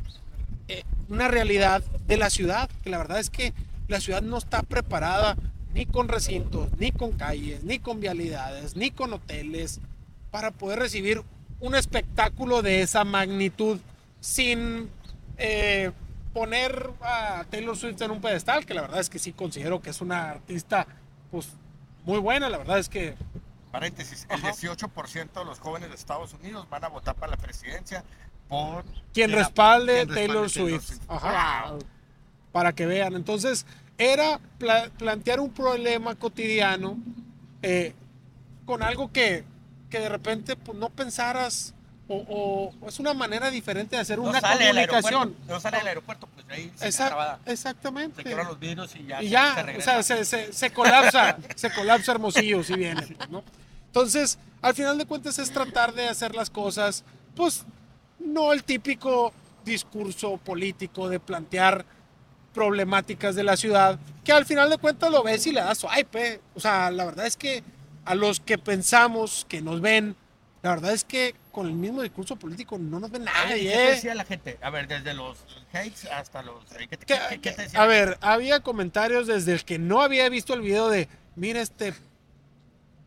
eh, 0.68 0.84
una 1.08 1.28
realidad 1.28 1.82
de 2.06 2.16
la 2.16 2.30
ciudad, 2.30 2.70
que 2.82 2.90
la 2.90 2.98
verdad 2.98 3.18
es 3.18 3.30
que 3.30 3.52
la 3.88 4.00
ciudad 4.00 4.22
no 4.22 4.38
está 4.38 4.62
preparada 4.62 5.36
ni 5.74 5.86
con 5.86 6.08
recintos, 6.08 6.68
ni 6.78 6.92
con 6.92 7.12
calles, 7.12 7.64
ni 7.64 7.78
con 7.78 8.00
vialidades, 8.00 8.76
ni 8.76 8.90
con 8.90 9.12
hoteles, 9.12 9.80
para 10.30 10.50
poder 10.50 10.78
recibir 10.78 11.22
un 11.60 11.74
espectáculo 11.74 12.62
de 12.62 12.82
esa 12.82 13.04
magnitud 13.04 13.78
sin 14.20 14.88
eh, 15.38 15.92
poner 16.32 16.90
a 17.00 17.44
Taylor 17.50 17.76
Swift 17.76 18.00
en 18.02 18.10
un 18.12 18.20
pedestal, 18.20 18.64
que 18.64 18.74
la 18.74 18.82
verdad 18.82 19.00
es 19.00 19.10
que 19.10 19.18
sí 19.18 19.32
considero 19.32 19.80
que 19.80 19.90
es 19.90 20.00
una 20.00 20.30
artista 20.30 20.86
pues 21.30 21.48
muy 22.04 22.18
buena, 22.18 22.48
la 22.48 22.58
verdad 22.58 22.78
es 22.78 22.88
que 22.88 23.14
Paréntesis, 23.70 24.26
el 24.28 24.36
Ajá. 24.36 24.52
18% 24.52 25.32
de 25.32 25.44
los 25.44 25.60
jóvenes 25.60 25.90
de 25.90 25.94
Estados 25.94 26.34
Unidos 26.34 26.66
van 26.68 26.84
a 26.84 26.88
votar 26.88 27.14
para 27.14 27.30
la 27.30 27.36
presidencia 27.36 28.04
por... 28.50 28.84
quien 29.14 29.32
respalde 29.32 30.06
Taylor 30.06 30.50
Swift. 30.50 30.98
Ajá. 31.08 31.72
Para 32.52 32.74
que 32.74 32.84
vean. 32.84 33.14
Entonces, 33.14 33.64
era 33.96 34.38
pla- 34.58 34.90
plantear 34.98 35.40
un 35.40 35.50
problema 35.50 36.14
cotidiano 36.16 36.98
eh, 37.62 37.94
con 38.66 38.82
algo 38.82 39.10
que 39.10 39.44
que 39.88 39.98
de 39.98 40.08
repente 40.08 40.54
pues, 40.54 40.78
no 40.78 40.88
pensaras 40.88 41.74
o, 42.06 42.72
o 42.80 42.88
es 42.88 43.00
una 43.00 43.12
manera 43.12 43.50
diferente 43.50 43.96
de 43.96 44.02
hacer 44.02 44.18
No 44.18 44.24
una 44.30 44.40
comunicación. 44.40 44.78
aeropuerto, 44.78 45.34
no 45.52 45.60
sale 45.60 45.78
del 45.78 45.86
aeropuerto, 45.88 46.28
pues 46.34 46.46
ahí 46.48 46.72
se 46.76 46.90
grabada. 47.04 47.40
exactamente. 47.46 48.16
Se 48.22 48.28
quebran 48.28 48.46
los 48.46 48.58
vidrios 48.60 48.94
y 48.96 49.04
ya. 49.06 49.20
y 49.22 49.28
ya, 49.30 49.54
se 49.54 49.60
o 49.60 49.66
regresa. 49.66 50.02
sea, 50.02 50.16
se, 50.16 50.24
se- 50.24 50.52
se 50.52 50.70
colapsa, 50.72 51.36
se 51.56 51.72
colapsa 51.72 52.12
Hermosillo 52.12 52.62
si 52.62 52.74
viene, 52.74 53.02
pues, 53.02 53.30
¿no? 53.30 53.42
Entonces, 53.86 54.38
al 54.62 54.74
final 54.74 54.96
de 54.96 55.06
cuentas 55.06 55.38
es 55.40 55.50
tratar 55.52 55.92
de 55.92 56.08
hacer 56.08 56.34
las 56.36 56.50
cosas, 56.50 57.02
pues, 57.34 57.64
no 58.32 58.52
el 58.52 58.64
típico 58.64 59.32
discurso 59.64 60.36
político 60.38 61.08
de 61.08 61.20
plantear 61.20 61.84
problemáticas 62.54 63.34
de 63.34 63.44
la 63.44 63.56
ciudad, 63.56 63.98
que 64.24 64.32
al 64.32 64.44
final 64.46 64.70
de 64.70 64.78
cuentas 64.78 65.10
lo 65.10 65.22
ves 65.22 65.46
y 65.46 65.52
le 65.52 65.60
das 65.60 65.78
swipe, 65.78 66.40
o 66.54 66.60
sea, 66.60 66.90
la 66.90 67.04
verdad 67.04 67.26
es 67.26 67.36
que 67.36 67.62
a 68.04 68.14
los 68.14 68.40
que 68.40 68.58
pensamos, 68.58 69.46
que 69.48 69.60
nos 69.62 69.80
ven, 69.80 70.16
la 70.62 70.70
verdad 70.70 70.92
es 70.92 71.04
que 71.04 71.34
con 71.52 71.66
el 71.66 71.72
mismo 71.74 72.02
discurso 72.02 72.36
político 72.36 72.76
no 72.78 72.98
nos 73.00 73.10
ven 73.10 73.24
nadie, 73.24 73.58
¿y 73.58 73.64
¿Qué 73.66 73.70
te 73.72 73.84
¿eh? 73.86 73.90
decía 73.90 74.14
la 74.14 74.24
gente? 74.24 74.58
A 74.62 74.70
ver, 74.70 74.88
desde 74.88 75.14
los 75.14 75.38
hates 75.72 76.06
hasta 76.06 76.42
los. 76.42 76.64
¿Qué, 76.64 76.88
te- 76.88 77.06
Que- 77.06 77.18
qué- 77.30 77.40
qué 77.40 77.52
te 77.52 77.62
decía? 77.62 77.82
a 77.82 77.86
ver, 77.86 78.18
había 78.20 78.60
comentarios 78.60 79.26
desde 79.26 79.52
el 79.52 79.64
que 79.64 79.78
no 79.78 80.00
había 80.02 80.28
visto 80.28 80.52
el 80.54 80.60
video 80.62 80.88
de, 80.88 81.08
mira 81.36 81.60
este, 81.60 81.94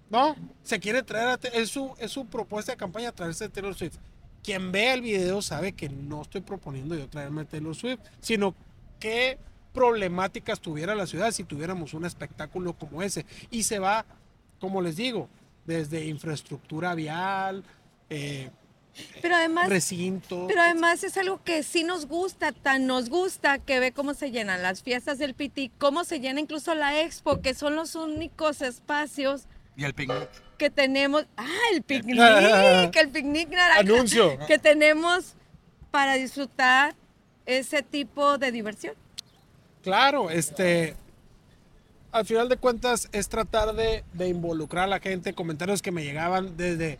no, 0.10 0.36
se 0.64 0.80
quiere 0.80 1.04
traer, 1.04 1.28
a 1.28 1.38
Te- 1.38 1.60
es 1.60 1.70
su, 1.70 1.94
es 2.00 2.12
su 2.12 2.26
propuesta 2.28 2.72
de 2.72 2.78
campaña 2.78 3.12
traerse 3.12 3.46
a 3.46 3.50
Taylor 3.50 3.76
Swift. 3.76 3.98
Quien 4.44 4.72
vea 4.72 4.94
el 4.94 5.02
video 5.02 5.42
sabe 5.42 5.72
que 5.74 5.90
no 5.90 6.22
estoy 6.22 6.42
proponiendo 6.42 6.96
yo 6.96 7.08
traerme 7.08 7.42
a 7.42 7.46
Taylor 7.46 7.76
Swift, 7.76 8.02
sino 8.20 8.54
qué 9.00 9.38
problemáticas 9.74 10.60
tuviera 10.60 10.96
la 10.96 11.08
ciudad 11.08 11.32
si 11.32 11.44
tuviéramos 11.44 11.94
un 11.94 12.06
espectáculo 12.06 12.74
como 12.74 13.02
ese. 13.02 13.26
Y 13.52 13.64
se 13.64 13.80
va, 13.80 14.06
como 14.60 14.82
les 14.82 14.96
digo, 14.98 15.30
desde 15.66 16.06
infraestructura 16.06 16.94
vial, 16.94 17.64
eh, 18.10 18.52
Pero 19.22 19.36
además, 19.36 19.70
recinto. 19.70 20.46
pero 20.48 20.62
además 20.62 21.04
es 21.04 21.18
algo 21.18 21.42
que 21.44 21.64
sí 21.64 21.84
nos 21.84 22.06
gusta, 22.06 22.52
tan 22.52 22.86
nos 22.86 23.10
gusta 23.10 23.58
que 23.60 23.80
ve 23.80 23.92
cómo 23.92 24.14
se 24.14 24.30
llenan 24.30 24.62
las 24.62 24.84
fiestas 24.84 25.18
del 25.18 25.34
PT, 25.34 25.72
cómo 25.80 26.04
se 26.04 26.20
llena 26.20 26.40
incluso 26.42 26.76
la 26.76 27.02
expo, 27.02 27.42
que 27.42 27.54
son 27.56 27.76
los 27.76 27.96
únicos 27.96 28.62
espacios 28.62 29.48
Y 29.76 29.84
el 29.84 29.94
picnic. 29.94 30.30
que 30.58 30.70
tenemos. 30.70 31.26
Ah, 31.36 31.48
el 31.74 31.82
picnic, 31.82 32.18
el 32.96 33.10
picnic 33.10 33.50
naranja. 33.50 33.80
Anuncio. 33.80 34.38
Que 34.48 34.60
tenemos 34.60 35.34
para 35.92 36.14
disfrutar 36.14 36.96
ese 37.46 37.82
tipo 37.82 38.38
de 38.38 38.52
diversión. 38.52 38.96
Claro, 39.82 40.30
este. 40.30 40.96
Al 42.12 42.26
final 42.26 42.48
de 42.48 42.58
cuentas 42.58 43.10
es 43.12 43.28
tratar 43.28 43.74
de, 43.74 44.04
de 44.14 44.28
involucrar 44.28 44.84
a 44.84 44.88
la 44.88 45.00
gente, 45.00 45.34
comentarios 45.34 45.82
que 45.82 45.92
me 45.92 46.04
llegaban 46.04 46.56
desde 46.56 47.00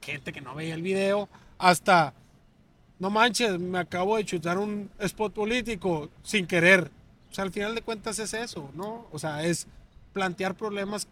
gente 0.00 0.32
que 0.32 0.40
no 0.40 0.54
veía 0.54 0.74
el 0.74 0.80
video 0.80 1.28
hasta, 1.60 2.14
no 2.98 3.10
manches, 3.10 3.58
me 3.58 3.78
acabo 3.78 4.16
de 4.16 4.24
chutar 4.24 4.58
un 4.58 4.90
spot 4.98 5.32
político 5.34 6.08
sin 6.22 6.46
querer. 6.46 6.90
O 7.30 7.34
sea, 7.34 7.44
al 7.44 7.52
final 7.52 7.74
de 7.74 7.82
cuentas 7.82 8.18
es 8.18 8.34
eso, 8.34 8.70
¿no? 8.74 9.06
O 9.12 9.18
sea, 9.18 9.44
es 9.44 9.66
plantear 10.12 10.54
problemas 10.54 11.06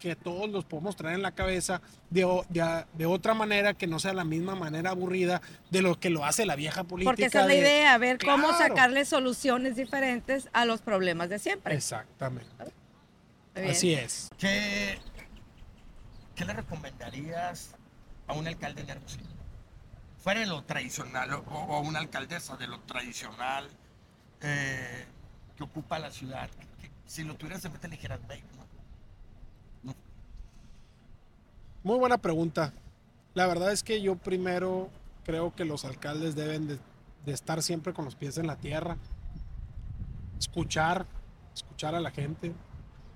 que 0.00 0.16
todos 0.16 0.48
los 0.50 0.64
podemos 0.64 0.96
traer 0.96 1.14
en 1.16 1.22
la 1.22 1.30
cabeza 1.32 1.80
de, 2.08 2.24
o- 2.24 2.44
de- 2.48 2.84
de 2.94 3.06
otra 3.06 3.34
manera 3.34 3.74
que 3.74 3.86
no 3.86 4.00
sea 4.00 4.12
la 4.14 4.24
misma 4.24 4.56
manera 4.56 4.90
aburrida 4.90 5.40
de 5.70 5.82
lo 5.82 6.00
que 6.00 6.10
lo 6.10 6.24
hace 6.24 6.46
la 6.46 6.56
vieja 6.56 6.82
política. 6.84 7.10
Porque 7.12 7.26
esa 7.26 7.42
es 7.42 7.46
la 7.46 7.52
de- 7.52 7.58
idea, 7.60 7.98
ver 7.98 8.18
cómo 8.18 8.48
sacarle 8.56 9.04
soluciones 9.04 9.76
diferentes 9.76 10.48
a 10.52 10.64
los 10.64 10.80
problemas 10.80 11.28
de 11.28 11.38
siempre. 11.38 11.74
Exactamente. 11.76 12.50
Así 13.68 13.92
es. 13.94 14.30
¿Qué, 14.38 14.98
¿Qué 16.34 16.44
le 16.46 16.54
recomendarías 16.54 17.74
a 18.26 18.32
un 18.32 18.48
alcalde 18.48 18.82
de 18.84 18.92
Hermosillo? 18.92 19.26
Fuera 20.18 20.40
de 20.40 20.46
lo 20.46 20.62
tradicional, 20.64 21.32
o, 21.34 21.38
o 21.46 21.80
una 21.80 21.98
alcaldesa 21.98 22.56
de 22.56 22.66
lo 22.66 22.80
tradicional 22.80 23.68
eh, 24.40 25.04
que 25.56 25.62
ocupa 25.62 25.98
la 25.98 26.10
ciudad. 26.10 26.48
que- 26.50 26.88
que 26.88 26.90
si 27.06 27.22
lo 27.24 27.34
tuvieras 27.34 27.62
de 27.62 27.68
frente 27.68 27.88
le 27.88 27.96
dijeras, 27.96 28.20
"Ve, 28.26 28.42
no, 28.56 28.64
no". 29.82 29.94
Muy 31.82 31.98
buena 31.98 32.18
pregunta. 32.18 32.74
La 33.32 33.46
verdad 33.46 33.72
es 33.72 33.82
que 33.82 34.02
yo 34.02 34.14
primero 34.14 34.90
creo 35.24 35.54
que 35.54 35.64
los 35.64 35.86
alcaldes 35.86 36.34
deben 36.34 36.68
de, 36.68 36.78
estar 37.32 37.62
siempre 37.62 37.94
con 37.94 38.04
los 38.04 38.16
pies 38.16 38.36
en 38.36 38.46
la 38.46 38.56
tierra. 38.56 38.98
Escuchar, 40.38 41.06
escuchar 41.54 41.94
a 41.94 42.00
la 42.00 42.10
gente. 42.10 42.52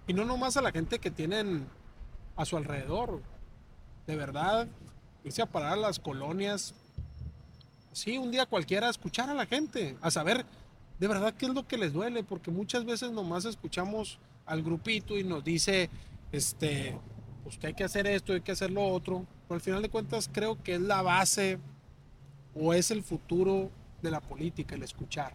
Y 0.07 0.15
no 0.15 0.25
nomás 0.25 0.57
a 0.57 0.63
la 0.63 0.73
gente 0.73 0.99
que 0.99 1.11
tienen 1.11 1.67
a 2.37 2.47
su 2.47 2.57
alrededor. 2.57 3.21
De 4.07 4.17
verdad, 4.17 4.67
irse 5.25 5.43
a 5.43 5.47
parar 5.47 5.75
a 5.75 5.77
las 5.77 5.99
colonias. 5.99 6.75
Sí, 7.93 8.17
un 8.17 8.31
día 8.31 8.47
cualquiera, 8.47 8.89
escuchar 8.89 9.29
a 9.29 9.35
la 9.35 9.45
gente, 9.45 9.99
a 10.01 10.11
saber 10.11 10.47
de 10.99 11.09
verdad 11.09 11.35
qué 11.35 11.47
es 11.47 11.55
lo 11.55 11.69
que 11.69 11.77
les 11.77 11.93
duele, 11.93 12.25
porque 12.25 12.51
muchas 12.51 12.87
veces 12.87 13.11
nomás 13.11 13.45
escuchamos 13.45 14.19
al 14.47 14.63
grupito 14.63 15.19
y 15.19 15.25
nos 15.25 15.45
dice, 15.45 15.91
este, 16.33 16.99
pues 17.45 17.59
que 17.59 17.69
hay 17.69 17.75
que 17.75 17.85
hacer 17.85 18.07
esto, 18.07 18.33
hay 18.33 18.41
que 18.41 18.53
hacer 18.53 18.71
lo 18.71 18.85
otro, 18.87 19.27
pero 19.47 19.57
al 19.57 19.61
final 19.61 19.83
de 19.83 19.91
cuentas 19.91 20.29
creo 20.33 20.61
que 20.63 20.75
es 20.75 20.81
la 20.81 21.03
base 21.03 21.59
o 22.55 22.73
es 22.75 22.91
el 22.91 23.03
futuro 23.03 23.71
de 24.03 24.11
la 24.11 24.21
política, 24.21 24.75
el 24.75 24.83
escuchar. 24.83 25.35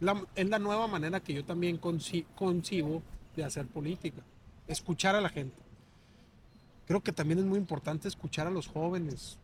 La- 0.00 0.24
es 0.34 0.48
la 0.48 0.58
nueva 0.58 0.86
manera 0.88 1.20
que 1.20 1.32
yo 1.34 1.44
también 1.44 1.80
conci- 1.80 2.26
concibo 2.34 3.02
de 3.36 3.44
hacer 3.44 3.66
política, 3.66 4.22
escuchar 4.66 5.14
a 5.14 5.20
la 5.20 5.28
gente. 5.28 5.56
Creo 6.86 7.02
que 7.02 7.12
también 7.12 7.38
es 7.40 7.44
muy 7.44 7.58
importante 7.58 8.08
escuchar 8.08 8.46
a 8.46 8.50
los 8.50 8.66
jóvenes, 8.66 9.38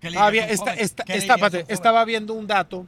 ¿Qué 0.00 0.10
le 0.10 0.18
Ah, 0.18 0.26
dirías 0.30 0.32
bien, 0.32 0.44
a 0.44 0.46
un 0.46 0.52
esta- 0.52 0.70
joven? 0.72 0.84
esta- 0.84 1.04
¿Qué 1.04 1.12
le 1.14 1.18
esta- 1.18 1.34
dirías 1.34 1.42
a 1.42 1.46
un 1.46 1.46
espérate, 1.46 1.64
joven? 1.64 1.74
estaba 1.74 2.04
viendo 2.04 2.34
un 2.34 2.46
dato 2.46 2.86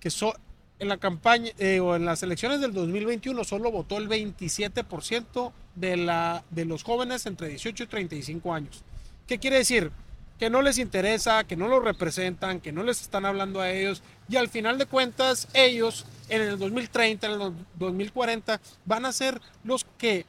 que 0.00 0.10
so- 0.10 0.34
en 0.78 0.88
la 0.88 0.98
campaña 0.98 1.50
eh, 1.58 1.80
o 1.80 1.96
en 1.96 2.04
las 2.04 2.22
elecciones 2.22 2.60
del 2.60 2.72
2021 2.72 3.42
solo 3.44 3.70
votó 3.70 3.98
el 3.98 4.08
27% 4.08 5.52
de, 5.74 5.96
la, 5.96 6.44
de 6.50 6.64
los 6.64 6.82
jóvenes 6.82 7.26
entre 7.26 7.48
18 7.48 7.84
y 7.84 7.86
35 7.86 8.54
años. 8.54 8.84
¿Qué 9.26 9.38
quiere 9.38 9.56
decir? 9.56 9.90
Que 10.38 10.50
no 10.50 10.62
les 10.62 10.78
interesa, 10.78 11.44
que 11.44 11.56
no 11.56 11.68
los 11.68 11.82
representan, 11.82 12.60
que 12.60 12.70
no 12.72 12.84
les 12.84 13.00
están 13.00 13.26
hablando 13.26 13.60
a 13.60 13.70
ellos 13.70 14.02
y 14.28 14.36
al 14.36 14.48
final 14.48 14.78
de 14.78 14.86
cuentas 14.86 15.48
ellos 15.52 16.06
en 16.28 16.42
el 16.42 16.58
2030, 16.58 17.26
en 17.26 17.32
el 17.32 17.54
2040 17.74 18.60
van 18.84 19.04
a 19.04 19.12
ser 19.12 19.40
los 19.64 19.84
que 19.98 20.26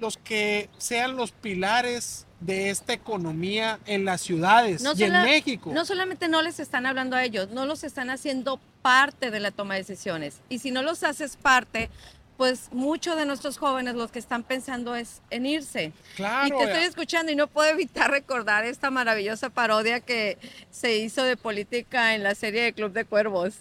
los 0.00 0.16
que 0.16 0.68
sean 0.76 1.16
los 1.16 1.30
pilares 1.30 2.26
de 2.44 2.70
esta 2.70 2.92
economía 2.92 3.78
en 3.86 4.04
las 4.04 4.20
ciudades 4.20 4.84
y 4.96 5.04
en 5.04 5.12
México. 5.22 5.72
no 5.72 5.84
solamente 5.84 6.28
no 6.28 6.42
les 6.42 6.60
están 6.60 6.84
hablando 6.84 7.16
a 7.16 7.24
ellos, 7.24 7.48
no 7.50 7.64
los 7.64 7.84
están 7.84 8.10
haciendo 8.10 8.60
parte 8.82 9.30
de 9.30 9.40
la 9.40 9.50
toma 9.50 9.74
de 9.74 9.80
decisiones. 9.80 10.40
Y 10.50 10.58
si 10.58 10.70
no 10.70 10.82
los 10.82 11.04
haces 11.04 11.36
parte, 11.36 11.88
pues 12.36 12.68
muchos 12.72 13.16
de 13.16 13.24
nuestros 13.24 13.56
jóvenes 13.56 13.94
los 13.94 14.10
que 14.10 14.18
están 14.18 14.42
pensando 14.42 14.94
es 14.94 15.22
en 15.30 15.46
irse. 15.46 15.92
Claro, 16.16 16.48
y 16.48 16.50
te 16.50 16.64
estoy 16.64 16.82
ya. 16.82 16.86
escuchando 16.86 17.32
y 17.32 17.36
no 17.36 17.46
puedo 17.46 17.70
evitar 17.70 18.10
recordar 18.10 18.64
esta 18.64 18.90
maravillosa 18.90 19.48
parodia 19.48 20.00
que 20.00 20.36
se 20.70 20.98
hizo 20.98 21.22
de 21.22 21.36
política 21.38 22.14
en 22.14 22.22
la 22.22 22.34
serie 22.34 22.62
de 22.62 22.72
Club 22.74 22.92
de 22.92 23.06
Cuervos. 23.06 23.54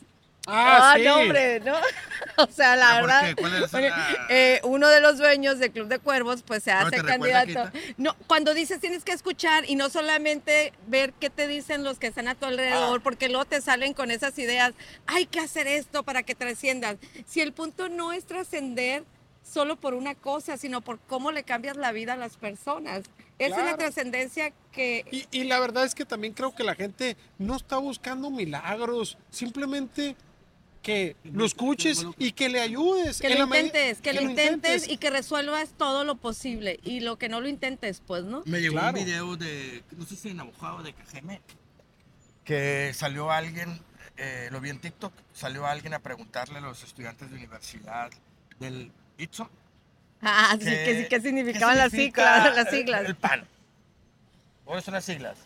Ah, 0.48 0.96
sí. 0.98 1.04
no, 1.04 1.18
hombre, 1.20 1.60
¿no? 1.62 1.74
o 2.38 2.48
sea, 2.48 2.76
la 2.76 2.98
¿Ah, 2.98 3.00
por 3.00 3.10
verdad. 3.10 3.28
qué? 3.30 3.36
¿Cuál 3.36 3.64
es 3.64 3.72
porque, 3.72 3.90
la- 3.90 4.18
eh, 4.30 4.62
uno 4.64 4.90
de 4.90 5.00
los 5.00 5.18
dueños 5.18 5.60
del 5.60 5.72
Club 5.72 5.88
de 5.88 6.00
Cuervos, 6.00 6.44
pues 6.44 6.64
se 6.64 6.72
¿No 6.74 6.80
hace 6.80 7.02
recuerda, 7.02 7.46
candidato. 7.46 7.78
No, 7.98 8.16
cuando 8.28 8.54
dices 8.54 8.80
tienes 8.82 9.04
que 9.06 9.14
escuchar 9.14 9.64
y 9.70 9.76
no 9.76 9.90
solamente 9.90 10.74
ver 10.88 11.14
qué 11.14 11.30
te 11.30 11.48
dicen 11.48 11.84
los 11.84 11.98
que 11.98 12.08
están 12.08 12.28
a 12.28 12.36
tu 12.36 12.46
alrededor, 12.46 13.00
Ah. 13.00 13.04
porque 13.04 13.30
luego 13.30 13.46
te 13.46 13.62
salen 13.62 13.94
con 13.94 14.12
esas 14.12 14.38
ideas, 14.38 14.74
hay 15.08 15.26
que 15.28 15.40
hacer 15.40 15.68
esto 15.68 16.04
para 16.04 16.24
que 16.24 16.36
trasciendas. 16.36 16.98
Si 17.26 17.40
el 17.40 17.54
punto 17.54 17.88
no 17.90 18.12
es 18.12 18.26
trascender 18.26 19.04
solo 19.44 19.76
por 19.78 19.94
una 19.94 20.16
cosa, 20.16 20.58
sino 20.58 20.82
por 20.82 21.00
cómo 21.00 21.32
le 21.32 21.44
cambias 21.44 21.78
la 21.78 21.92
vida 21.92 22.14
a 22.14 22.18
las 22.18 22.38
personas. 22.38 23.04
Esa 23.40 23.60
es 23.60 23.66
la 23.66 23.78
trascendencia 23.78 24.52
que 24.72 25.06
Y, 25.12 25.26
y 25.32 25.44
la 25.46 25.60
verdad 25.60 25.84
es 25.86 25.96
que 25.96 26.06
también 26.06 26.34
creo 26.34 26.54
que 26.56 26.64
la 26.64 26.76
gente 26.76 27.18
no 27.40 27.56
está 27.56 27.78
buscando 27.78 28.30
milagros, 28.30 29.18
simplemente 29.30 30.16
que 30.84 31.16
lo 31.24 31.46
escuches 31.46 32.06
y 32.20 32.34
que 32.34 32.50
le 32.50 32.60
ayudes. 32.62 33.20
Que 33.20 33.30
lo 33.34 33.46
intentes, 33.46 34.02
que, 34.02 34.14
lo 34.14 34.22
intentes 34.22 34.54
intentes. 34.54 34.90
y 34.90 34.98
que 34.98 35.10
resuelvas 35.10 35.70
todo 35.78 36.04
lo 36.04 36.16
posible. 36.16 36.80
Y 36.84 37.00
lo 37.00 37.18
que 37.18 37.30
no 37.30 37.42
lo 37.42 37.48
intentes, 37.48 38.02
pues, 38.06 38.24
¿no? 38.26 38.44
Me 38.46 38.60
llegó 38.62 38.74
Claro. 38.74 39.00
un 39.00 39.06
video 39.06 39.36
de, 39.38 39.82
no 39.98 40.06
sé 40.06 40.16
si 40.18 40.30
en 40.30 40.40
Abojado 40.42 40.84
de 40.84 40.94
Cajeme, 40.94 41.42
que 42.44 42.92
salió 42.94 43.32
alguien, 43.32 43.80
eh, 44.18 44.50
lo 44.52 44.60
vi 44.62 44.70
en 44.70 44.80
TikTok, 44.80 45.14
salió 45.34 45.66
alguien 45.66 45.94
a 45.94 46.00
preguntarle 46.00 46.58
a 46.58 46.62
los 46.62 46.84
estudiantes 46.84 47.30
de 47.32 47.38
universidad 47.38 48.12
del 48.60 48.92
ITSO. 49.18 49.50
Ah, 50.22 50.56
sí, 50.60 50.66
que 50.66 51.02
sí, 51.04 51.10
¿qué 51.10 51.22
significaban 51.22 51.78
las 51.78 51.92
siglas? 51.92 52.56
Las 52.56 52.68
el- 52.68 52.78
siglas. 52.80 53.06
El, 53.06 53.16
PAN. 53.16 53.48
¿Cuáles 54.66 54.86
son 54.86 54.94
las 54.94 55.06
siglas? 55.06 55.38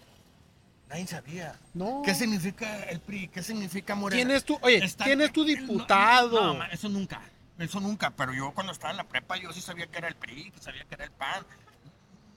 Nadie 0.89 1.07
sabía. 1.07 1.55
No. 1.73 2.01
¿Qué 2.05 2.15
significa 2.15 2.83
el 2.85 2.99
PRI? 3.01 3.27
¿Qué 3.27 3.43
significa 3.43 3.93
Morena? 3.95 4.21
¿Quién 4.23 4.35
es 4.35 4.43
tu, 4.45 4.57
oye, 4.61 4.77
Está- 4.83 5.03
quién 5.05 5.19
es 5.21 5.33
tu 5.33 5.41
no, 5.41 5.47
diputado? 5.47 6.53
No, 6.53 6.63
eso 6.65 6.87
nunca. 6.87 7.21
Eso 7.59 7.79
nunca. 7.79 8.11
Pero 8.11 8.33
yo 8.33 8.51
cuando 8.53 8.71
estaba 8.71 8.91
en 8.91 8.97
la 8.97 9.03
prepa, 9.03 9.35
yo 9.37 9.51
sí 9.51 9.59
sabía 9.61 9.87
que 9.87 9.97
era 9.97 10.07
el 10.07 10.15
PRI, 10.15 10.51
que 10.51 10.59
sabía 10.59 10.83
que 10.85 10.95
era 10.95 11.03
el 11.05 11.11
PAN. 11.11 11.45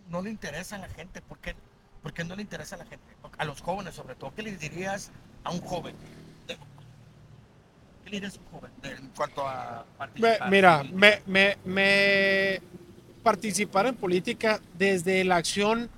no 0.09 0.21
le 0.23 0.31
interesa 0.31 0.75
a 0.75 0.79
la 0.81 0.89
gente? 0.89 1.23
¿Por 1.23 1.39
qué, 1.39 1.55
por 2.03 2.13
qué 2.13 2.25
no 2.25 2.35
le 2.35 2.43
interesa 2.43 2.75
a 2.75 2.79
la 2.79 2.87
gente? 2.87 3.05
A 3.39 3.45
los 3.45 3.61
jóvenes 3.61 3.95
sobre 3.95 4.17
todo. 4.17 4.35
¿Qué 4.35 4.43
le 4.43 4.57
dirías 4.57 5.13
a 5.45 5.53
un 5.53 5.61
joven? 5.61 5.95
¿Qué 6.49 8.11
le 8.11 8.17
dirías 8.17 8.37
a 8.37 8.41
un 8.41 8.47
joven 8.61 8.73
en 8.83 9.09
cuanto 9.11 9.47
a 9.47 9.85
Me- 9.85 9.99
participar? 9.99 10.51
mira, 10.51 10.83
me, 10.83 11.23
me- 11.27 11.57
me- 11.65 12.61
participar 13.23 13.87
en 13.87 13.95
política 13.95 14.61
desde 14.77 15.23
la 15.23 15.37
acción 15.37 15.89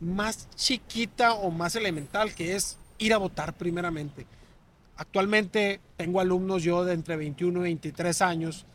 más 0.00 0.48
chiquita 0.54 1.34
o 1.34 1.50
más 1.50 1.76
elemental, 1.76 2.34
que 2.34 2.54
es 2.54 2.78
ir 2.98 3.12
a 3.14 3.18
votar 3.18 3.54
primeramente. 3.54 4.26
Actualmente 4.96 5.80
tengo 5.96 6.20
alumnos 6.20 6.62
yo 6.62 6.84
de 6.84 6.94
entre 6.94 7.16
21 7.16 7.60
y 7.60 7.62
23 7.62 8.22
años. 8.22 8.66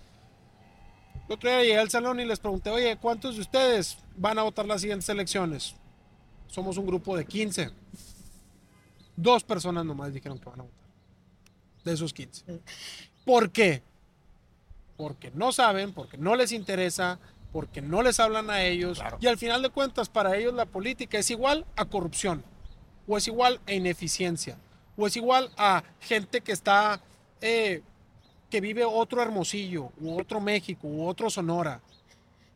El 1.28 1.34
otro 1.34 1.50
día 1.50 1.62
llegué 1.62 1.78
al 1.78 1.90
salón 1.90 2.20
y 2.20 2.26
les 2.26 2.40
pregunté, 2.40 2.70
oye, 2.70 2.98
¿cuántos 2.98 3.36
de 3.36 3.42
ustedes 3.42 3.98
van 4.18 4.38
a 4.38 4.44
votar 4.44 4.66
las 4.66 4.82
siguientes 4.82 5.08
elecciones? 5.10 5.76
Somos 6.48 6.78
un 6.78 6.86
grupo 6.86 7.16
de 7.16 7.26
15. 7.26 7.72
Dos 9.16 9.44
personas 9.44 9.86
nomás 9.86 10.14
dijeron 10.14 10.38
que 10.38 10.50
van 10.50 10.60
a 10.60 10.64
votar. 10.64 10.78
De 11.84 11.94
esos 11.94 12.14
15. 12.14 12.62
¿Por 13.26 13.52
qué? 13.52 13.82
porque 15.02 15.32
no 15.34 15.52
saben, 15.52 15.94
porque 15.94 16.16
no 16.20 16.36
les 16.36 16.52
interesa, 16.52 17.18
porque 17.52 17.82
no 17.82 18.02
les 18.02 18.20
hablan 18.20 18.50
a 18.50 18.64
ellos. 18.64 19.00
Claro. 19.00 19.18
Y 19.20 19.28
al 19.28 19.38
final 19.38 19.62
de 19.62 19.70
cuentas, 19.70 20.10
para 20.10 20.36
ellos 20.38 20.54
la 20.54 20.66
política 20.66 21.18
es 21.18 21.30
igual 21.30 21.66
a 21.76 21.86
corrupción, 21.86 22.44
o 23.08 23.18
es 23.18 23.28
igual 23.28 23.60
a 23.68 23.74
ineficiencia, 23.74 24.58
o 24.96 25.08
es 25.08 25.16
igual 25.18 25.52
a 25.58 25.84
gente 26.00 26.42
que 26.42 26.52
está, 26.52 27.02
eh, 27.42 27.82
que 28.50 28.62
vive 28.62 28.86
otro 28.86 29.22
Hermosillo, 29.22 29.92
u 30.00 30.20
otro 30.20 30.40
México, 30.40 30.88
u 30.88 31.06
otro 31.06 31.30
Sonora. 31.30 31.82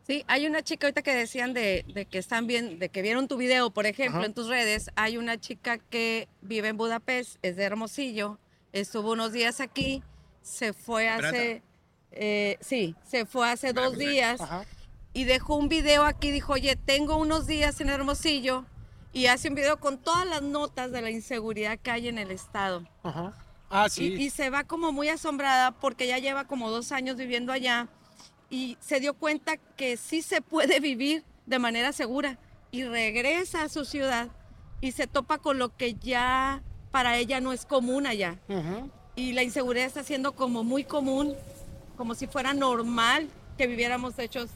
Sí, 0.06 0.24
hay 0.28 0.46
una 0.46 0.62
chica 0.62 0.86
ahorita 0.86 1.02
que 1.02 1.14
decían 1.14 1.52
de, 1.52 1.84
de 1.92 2.06
que 2.06 2.18
están 2.18 2.46
bien, 2.46 2.78
de 2.78 2.90
que 2.90 3.02
vieron 3.02 3.26
tu 3.26 3.36
video, 3.36 3.70
por 3.70 3.86
ejemplo, 3.86 4.20
Ajá. 4.20 4.26
en 4.26 4.34
tus 4.34 4.46
redes. 4.46 4.90
Hay 4.94 5.16
una 5.16 5.40
chica 5.40 5.78
que 5.78 6.28
vive 6.42 6.68
en 6.68 6.76
Budapest, 6.76 7.38
es 7.42 7.56
de 7.56 7.64
Hermosillo, 7.64 8.38
estuvo 8.72 9.12
unos 9.12 9.32
días 9.32 9.60
aquí, 9.60 10.04
se 10.42 10.72
fue 10.72 11.08
hace, 11.08 11.60
eh, 12.12 12.56
sí, 12.60 12.94
se 13.04 13.26
fue 13.26 13.50
hace 13.50 13.72
dos 13.72 13.98
días 13.98 14.40
Ajá. 14.40 14.64
Y 15.16 15.24
dejó 15.24 15.56
un 15.56 15.70
video 15.70 16.04
aquí, 16.04 16.30
dijo, 16.30 16.52
oye, 16.52 16.76
tengo 16.76 17.16
unos 17.16 17.46
días 17.46 17.80
en 17.80 17.88
Hermosillo 17.88 18.66
y 19.14 19.28
hace 19.28 19.48
un 19.48 19.54
video 19.54 19.80
con 19.80 19.96
todas 19.96 20.26
las 20.26 20.42
notas 20.42 20.92
de 20.92 21.00
la 21.00 21.10
inseguridad 21.10 21.78
que 21.78 21.90
hay 21.90 22.08
en 22.08 22.18
el 22.18 22.30
estado. 22.30 22.86
Ajá. 23.02 23.32
Ah, 23.70 23.86
Y, 23.86 23.90
sí. 23.90 24.04
y 24.12 24.28
se 24.28 24.50
va 24.50 24.64
como 24.64 24.92
muy 24.92 25.08
asombrada 25.08 25.70
porque 25.70 26.06
ya 26.06 26.18
lleva 26.18 26.44
como 26.44 26.70
dos 26.70 26.92
años 26.92 27.16
viviendo 27.16 27.50
allá 27.50 27.88
y 28.50 28.76
se 28.78 29.00
dio 29.00 29.14
cuenta 29.14 29.56
que 29.56 29.96
sí 29.96 30.20
se 30.20 30.42
puede 30.42 30.80
vivir 30.80 31.24
de 31.46 31.58
manera 31.58 31.92
segura 31.94 32.38
y 32.70 32.84
regresa 32.84 33.62
a 33.62 33.70
su 33.70 33.86
ciudad 33.86 34.28
y 34.82 34.92
se 34.92 35.06
topa 35.06 35.38
con 35.38 35.58
lo 35.58 35.74
que 35.74 35.94
ya 35.94 36.62
para 36.90 37.16
ella 37.16 37.40
no 37.40 37.54
es 37.54 37.64
común 37.64 38.06
allá. 38.06 38.38
Ujú. 38.48 38.90
Y 39.14 39.32
la 39.32 39.42
inseguridad 39.42 39.86
está 39.86 40.04
siendo 40.04 40.32
como 40.32 40.62
muy 40.62 40.84
común, 40.84 41.34
como 41.96 42.14
si 42.14 42.26
fuera 42.26 42.52
normal 42.52 43.30
que 43.56 43.66
viviéramos 43.66 44.18
hechos 44.18 44.50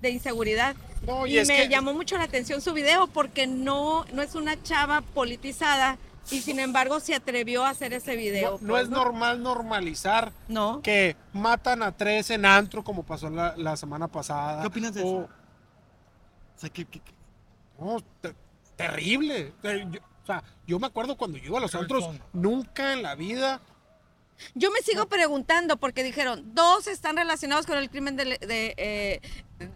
de 0.00 0.10
inseguridad. 0.10 0.76
No, 1.06 1.26
y 1.26 1.34
me 1.34 1.44
que- 1.44 1.68
llamó 1.68 1.92
mucho 1.94 2.16
la 2.18 2.24
atención 2.24 2.60
su 2.60 2.72
video 2.72 3.06
porque 3.08 3.46
no, 3.46 4.04
no 4.12 4.22
es 4.22 4.34
una 4.34 4.60
chava 4.62 5.00
politizada 5.00 5.96
y 6.30 6.40
sin 6.40 6.58
embargo 6.58 7.00
se 7.00 7.14
atrevió 7.14 7.64
a 7.64 7.70
hacer 7.70 7.92
ese 7.92 8.16
video. 8.16 8.52
No, 8.60 8.66
no 8.66 8.68
pues, 8.74 8.82
es 8.84 8.88
normal 8.90 9.42
normalizar 9.42 10.32
No. 10.48 10.82
que 10.82 11.16
matan 11.32 11.82
a 11.82 11.92
tres 11.96 12.30
en 12.30 12.44
antro 12.44 12.82
como 12.84 13.02
pasó 13.04 13.30
la, 13.30 13.54
la 13.56 13.76
semana 13.76 14.08
pasada. 14.08 14.60
¿Qué 14.62 14.66
opinas 14.68 14.94
de 14.94 15.02
O- 15.02 15.06
eso? 15.06 15.28
O 16.56 16.60
sea, 16.60 16.70
¿qué- 16.70 16.84
qué- 16.84 17.00
qué? 17.00 17.12
No, 17.78 17.98
te- 18.20 18.34
terrible. 18.76 19.52
Yo- 19.62 20.00
o 20.22 20.26
sea, 20.26 20.42
yo 20.66 20.78
me 20.78 20.88
acuerdo 20.88 21.16
cuando 21.16 21.38
yo 21.38 21.46
iba 21.46 21.58
a 21.58 21.60
los 21.62 21.74
antros, 21.74 22.10
nunca 22.32 22.92
en 22.92 23.02
la 23.02 23.14
vida. 23.14 23.60
Yo 24.54 24.70
me 24.70 24.80
sigo 24.80 25.06
preguntando 25.08 25.76
porque 25.78 26.02
dijeron, 26.04 26.54
dos 26.54 26.86
están 26.86 27.16
relacionados 27.16 27.66
con 27.66 27.76
el 27.78 27.90
crimen 27.90 28.16
de, 28.16 28.24
de, 28.38 28.74
eh, 28.76 29.20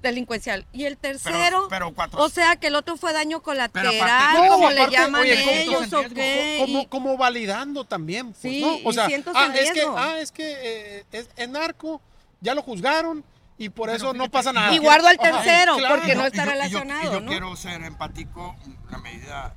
delincuencial 0.00 0.64
y 0.72 0.84
el 0.84 0.96
tercero, 0.96 1.66
pero 1.68 1.92
cuatro- 1.92 2.22
o 2.22 2.28
sea 2.28 2.54
que 2.56 2.68
el 2.68 2.76
otro 2.76 2.96
fue 2.96 3.12
daño 3.12 3.42
colateral, 3.42 3.96
aparte- 4.00 4.48
como 4.48 4.58
No, 4.64 4.70
le 4.70 4.80
aparte, 4.82 4.96
llaman 4.96 5.20
oye, 5.22 5.40
como- 5.40 5.50
ellos 5.50 5.86
como- 5.90 6.02
o 6.06 6.08
qué. 6.14 6.56
Como, 6.60 6.80
y- 6.82 6.86
como 6.86 7.16
validando 7.16 7.84
también. 7.84 8.28
Pues, 8.28 8.38
Sí, 8.42 8.60
¿no? 8.60 8.74
O 8.88 8.90
y 8.90 8.94
sea, 8.94 9.06
sientos 9.06 9.34
ah, 9.36 9.46
en 9.46 9.52
es 9.56 9.72
que, 9.72 9.82
ah, 9.96 10.18
es 10.20 10.32
que 10.32 10.52
eh, 11.00 11.04
es, 11.10 11.28
es 11.36 11.48
narco, 11.48 12.00
ya 12.40 12.54
lo 12.54 12.62
juzgaron 12.62 13.24
y 13.58 13.68
por 13.70 13.86
Pero 13.86 13.96
eso 13.96 14.14
no 14.14 14.30
pasa 14.30 14.52
nada. 14.52 14.72
Y 14.72 14.78
guardo 14.78 15.08
al 15.08 15.18
Ajá, 15.20 15.30
tercero, 15.42 15.76
claro. 15.76 15.96
porque 15.96 16.14
no 16.14 16.26
está 16.26 16.36
yo- 16.36 16.42
y 16.42 16.46
yo- 16.46 16.50
relacionado, 16.52 17.02
y 17.02 17.14
yo 17.14 17.20
¿no? 17.20 17.30
quiero 17.30 17.56
ser 17.56 17.82
empático 17.82 18.54
en 18.64 18.76
la 18.90 18.98
medida, 18.98 19.54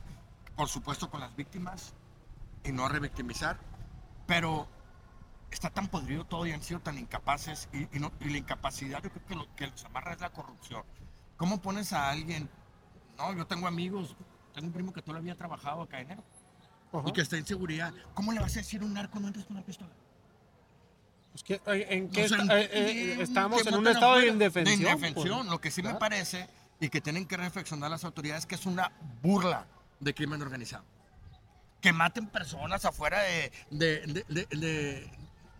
por 0.56 0.68
supuesto, 0.68 1.10
con 1.12 1.20
las 1.20 1.36
víctimas 1.36 1.94
y 2.64 2.72
no 2.72 2.90
revictimizar, 2.90 3.58
pero 4.26 4.68
está 5.52 5.70
tan 5.70 5.88
podrido 5.88 6.26
todo 6.26 6.46
y 6.46 6.52
han 6.52 6.62
sido 6.64 6.80
tan 6.80 6.98
incapaces 6.98 7.70
y, 7.74 7.84
y 7.96 8.00
no- 8.00 8.12
y 8.20 8.30
la 8.30 8.38
incapacidad 8.38 9.02
yo 9.04 9.10
creo 9.10 9.26
que 9.26 9.36
lo 9.36 9.56
que 9.56 9.68
los 9.68 9.86
amarra 9.86 10.14
es 10.14 10.20
la 10.22 10.30
corrupción. 10.32 10.84
¿Cómo 11.38 11.62
pones 11.62 11.94
a 11.94 12.10
alguien? 12.10 12.50
No, 13.18 13.34
yo 13.34 13.46
tengo 13.48 13.68
amigos, 13.68 14.16
tengo 14.54 14.68
un 14.68 14.74
primo 14.74 14.94
que 14.94 15.02
todavía 15.02 15.34
ha 15.34 15.38
trabajado 15.38 15.82
acá 15.82 16.00
en 16.02 16.12
enero 16.12 16.24
y 17.06 17.12
que 17.12 17.22
está 17.22 17.38
en 17.38 17.46
seguridad. 17.46 17.94
¿Cómo 18.14 18.32
le 18.32 18.40
vas 18.40 18.54
a 18.56 18.60
decir 18.60 18.82
a 18.82 18.86
un 18.86 18.94
narco 18.94 19.20
no 19.20 19.28
entres 19.28 19.46
con 19.46 19.56
una 19.58 19.66
pistola? 19.66 19.92
Pues, 21.32 21.44
¿qué- 21.44 21.62
eh, 21.68 21.88
¿En 21.90 22.10
qué 22.10 22.24
O 22.26 22.28
sea, 22.30 22.38
esta- 22.38 22.62
eh, 22.62 22.70
eh, 22.72 22.90
entiendo 23.12 23.24
estamos 23.24 23.64
que 23.64 23.70
en 23.70 23.76
un 23.76 23.88
estado 23.88 24.18
de 24.18 24.28
indefensión. 24.28 24.80
De 24.80 24.90
indefensión. 24.90 25.38
pues. 25.40 25.50
Lo 25.52 25.60
que 25.60 25.72
sí 25.72 25.84
me 25.84 25.96
parece 25.96 26.48
y 26.80 26.90
que 26.90 27.02
tienen 27.02 27.26
que 27.26 27.36
reflexionar 27.38 27.92
las 27.92 28.04
autoridades 28.06 28.46
que 28.46 28.56
es 28.56 28.66
una 28.66 28.92
burla 29.22 29.66
de 30.00 30.14
crimen 30.14 30.42
organizado. 30.42 30.86
Que 31.82 31.92
maten 31.94 32.28
personas 32.28 32.86
afuera 32.86 33.20
de, 33.22 33.52
de, 33.70 34.26
de, 34.50 35.12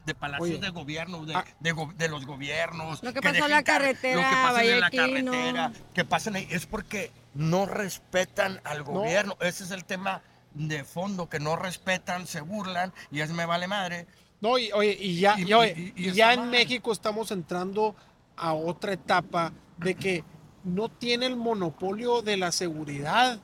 de- 0.06 0.16
palacios 0.16 0.50
Oye. 0.50 0.60
de 0.60 0.70
gobierno, 0.70 1.26
de, 1.26 1.36
Ah. 1.36 1.46
de 1.60 1.72
go- 1.72 1.94
de 1.98 2.08
los 2.10 2.26
gobiernos. 2.26 3.02
Lo 3.04 3.14
que 3.14 3.20
que 3.22 3.30
pasó 3.30 3.46
en 3.46 3.52
la 3.52 3.64
car- 3.64 3.82
carretera, 3.82 4.16
Lo 4.22 4.30
que 4.30 4.36
pasa 4.36 4.64
en 4.64 4.80
la 4.80 4.90
carretera, 4.92 5.72
que 5.94 6.06
pasen 6.06 6.36
ahí. 6.36 6.48
Es 6.52 6.66
porque 6.66 7.12
no 7.34 7.66
respetan 7.66 8.62
al 8.64 8.84
gobierno. 8.84 9.38
Ese 9.42 9.64
es 9.64 9.72
el 9.72 9.84
tema 9.86 10.22
de 10.54 10.84
fondo, 10.84 11.28
que 11.28 11.40
no 11.40 11.56
respetan, 11.56 12.28
se 12.28 12.42
burlan 12.42 12.94
y 13.12 13.20
es 13.22 13.32
me 13.32 13.46
vale 13.46 13.68
madre. 13.68 14.08
No, 14.42 14.58
y, 14.58 14.72
oye, 14.72 14.96
y 15.00 15.20
ya, 15.20 15.36
Y- 15.40 15.50
y, 15.50 15.54
oye, 15.54 15.74
y- 15.76 15.82
y 16.02 16.06
y 16.06 16.08
está 16.10 16.18
ya 16.18 16.34
en 16.34 16.40
mal. 16.42 16.50
México 16.50 16.92
estamos 16.92 17.32
entrando 17.32 17.96
a 18.38 18.54
otra 18.54 18.94
etapa 18.94 19.52
de 19.78 19.96
que 19.96 20.24
no 20.64 20.90
tiene 20.90 21.26
el 21.26 21.36
monopolio 21.36 22.22
de 22.22 22.38
la 22.38 22.52
seguridad 22.52 23.40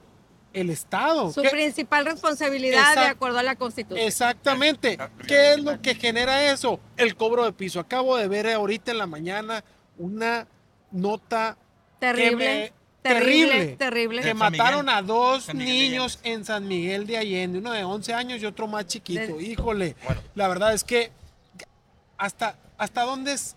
el 0.53 0.69
Estado. 0.69 1.31
Su 1.31 1.41
¿Qué- 1.41 1.49
principal 1.49 2.05
responsabilidad 2.05 2.95
de 2.95 3.05
acuerdo 3.07 3.39
a 3.39 3.43
la 3.43 3.55
Constitución. 3.55 4.05
Exactamente. 4.05 4.97
¿Qué 5.27 5.53
es 5.53 5.59
lo 5.63 5.81
que 5.81 5.95
genera 5.95 6.51
eso? 6.51 6.79
El 6.97 7.15
cobro 7.15 7.45
de 7.45 7.53
piso. 7.53 7.79
Acabo 7.79 8.17
de 8.17 8.27
ver 8.27 8.47
ahorita 8.49 8.91
en 8.91 8.97
la 8.97 9.07
mañana 9.07 9.63
una 9.97 10.47
nota 10.91 11.57
terrible, 11.99 12.35
me- 12.35 12.73
terrible, 13.01 13.49
terrible. 13.49 13.75
terrible. 13.77 14.21
que 14.23 14.33
mataron 14.33 14.89
a 14.89 15.01
dos 15.01 15.53
niños 15.53 16.19
en 16.23 16.43
San 16.45 16.67
Miguel 16.67 17.07
de 17.07 17.17
Allende, 17.17 17.59
uno 17.59 17.71
de 17.71 17.83
11 17.83 18.13
años 18.13 18.41
y 18.41 18.45
otro 18.45 18.67
más 18.67 18.85
chiquito. 18.87 19.37
De- 19.37 19.43
Híjole, 19.43 19.95
Bueno. 20.03 20.21
la 20.35 20.47
verdad 20.47 20.73
es 20.73 20.83
que 20.83 21.11
hasta, 22.17 22.55
hasta 22.77 23.03
dónde 23.03 23.33
es, 23.33 23.55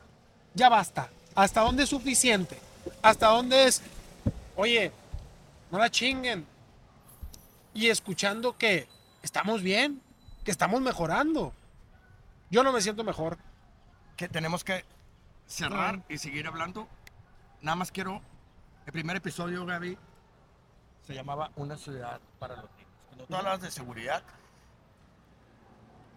ya 0.55 0.69
basta, 0.69 1.11
hasta 1.35 1.61
dónde 1.63 1.83
es 1.83 1.89
suficiente, 1.89 2.57
hasta 3.03 3.27
dónde 3.29 3.65
es, 3.67 3.83
oye, 4.57 4.93
no 5.71 5.79
la 5.79 5.91
chinguen. 5.91 6.47
Y 7.75 7.89
escuchando 7.89 8.57
que 8.57 8.89
estamos 9.23 9.63
bien, 9.63 10.01
que 10.45 10.51
estamos 10.51 10.81
mejorando. 10.81 11.53
Yo 12.51 12.63
no 12.63 12.73
me 12.73 12.81
siento 12.81 13.05
mejor. 13.05 13.37
que 14.17 14.29
tenemos 14.29 14.63
que 14.63 14.85
cerrar 15.47 16.03
y 16.09 16.19
seguir 16.19 16.47
hablando. 16.47 16.87
Nada 17.63 17.75
más 17.75 17.91
quiero, 17.91 18.23
el 18.87 18.93
primer 18.93 19.17
episodio, 19.17 19.67
Gaby, 19.67 19.99
se 21.05 21.15
llamaba 21.15 21.51
Una 21.57 21.77
ciudad 21.77 22.21
para 22.39 22.55
los 22.57 22.71
niños. 22.73 22.93
Cuando 23.09 23.27
tú 23.27 23.35
hablas 23.35 23.61
de 23.61 23.71
seguridad, 23.73 24.23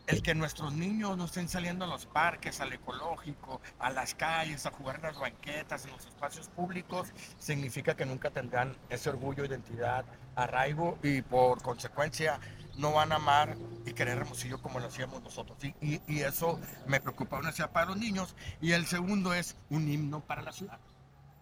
el 0.08 0.22
que 0.22 0.34
nuestros 0.34 0.74
niños 0.74 1.18
no 1.18 1.26
estén 1.26 1.48
saliendo 1.50 1.86
a 1.86 1.88
los 1.88 2.06
parques, 2.06 2.60
al 2.62 2.74
ecológico, 2.74 3.62
a 3.80 3.90
las 3.92 4.16
calles, 4.16 4.66
a 4.66 4.72
jugar 4.72 4.96
en 4.98 5.02
las 5.04 5.20
banquetas, 5.20 5.86
en 5.86 5.92
los 5.92 6.06
espacios 6.06 6.48
públicos, 6.48 7.10
significa 7.38 7.96
que 7.96 8.06
nunca 8.06 8.30
tendrán 8.32 8.76
ese 8.90 9.10
orgullo, 9.10 9.46
identidad, 9.46 10.06
arraigo 10.36 10.98
y 11.04 11.22
por 11.22 11.62
consecuencia 11.62 12.40
no 12.78 12.94
van 12.94 13.12
a 13.12 13.16
amar 13.16 13.58
y 13.86 13.94
querer 13.94 14.18
Hermosillo 14.20 14.62
como 14.62 14.80
lo 14.80 14.88
hacíamos 14.88 15.22
nosotros. 15.24 15.58
Y, 15.64 15.74
y- 15.82 16.02
y 16.08 16.22
eso 16.22 16.60
me 16.88 17.02
preocupa, 17.02 17.38
una 17.40 17.52
ciudad 17.52 17.72
para 17.72 17.88
los 17.88 17.98
niños. 17.98 18.36
Y 18.62 18.72
el 18.74 18.86
segundo 18.86 19.34
es 19.34 19.56
un 19.70 19.88
himno 19.90 20.22
para 20.22 20.42
la 20.42 20.52
ciudad. 20.54 20.80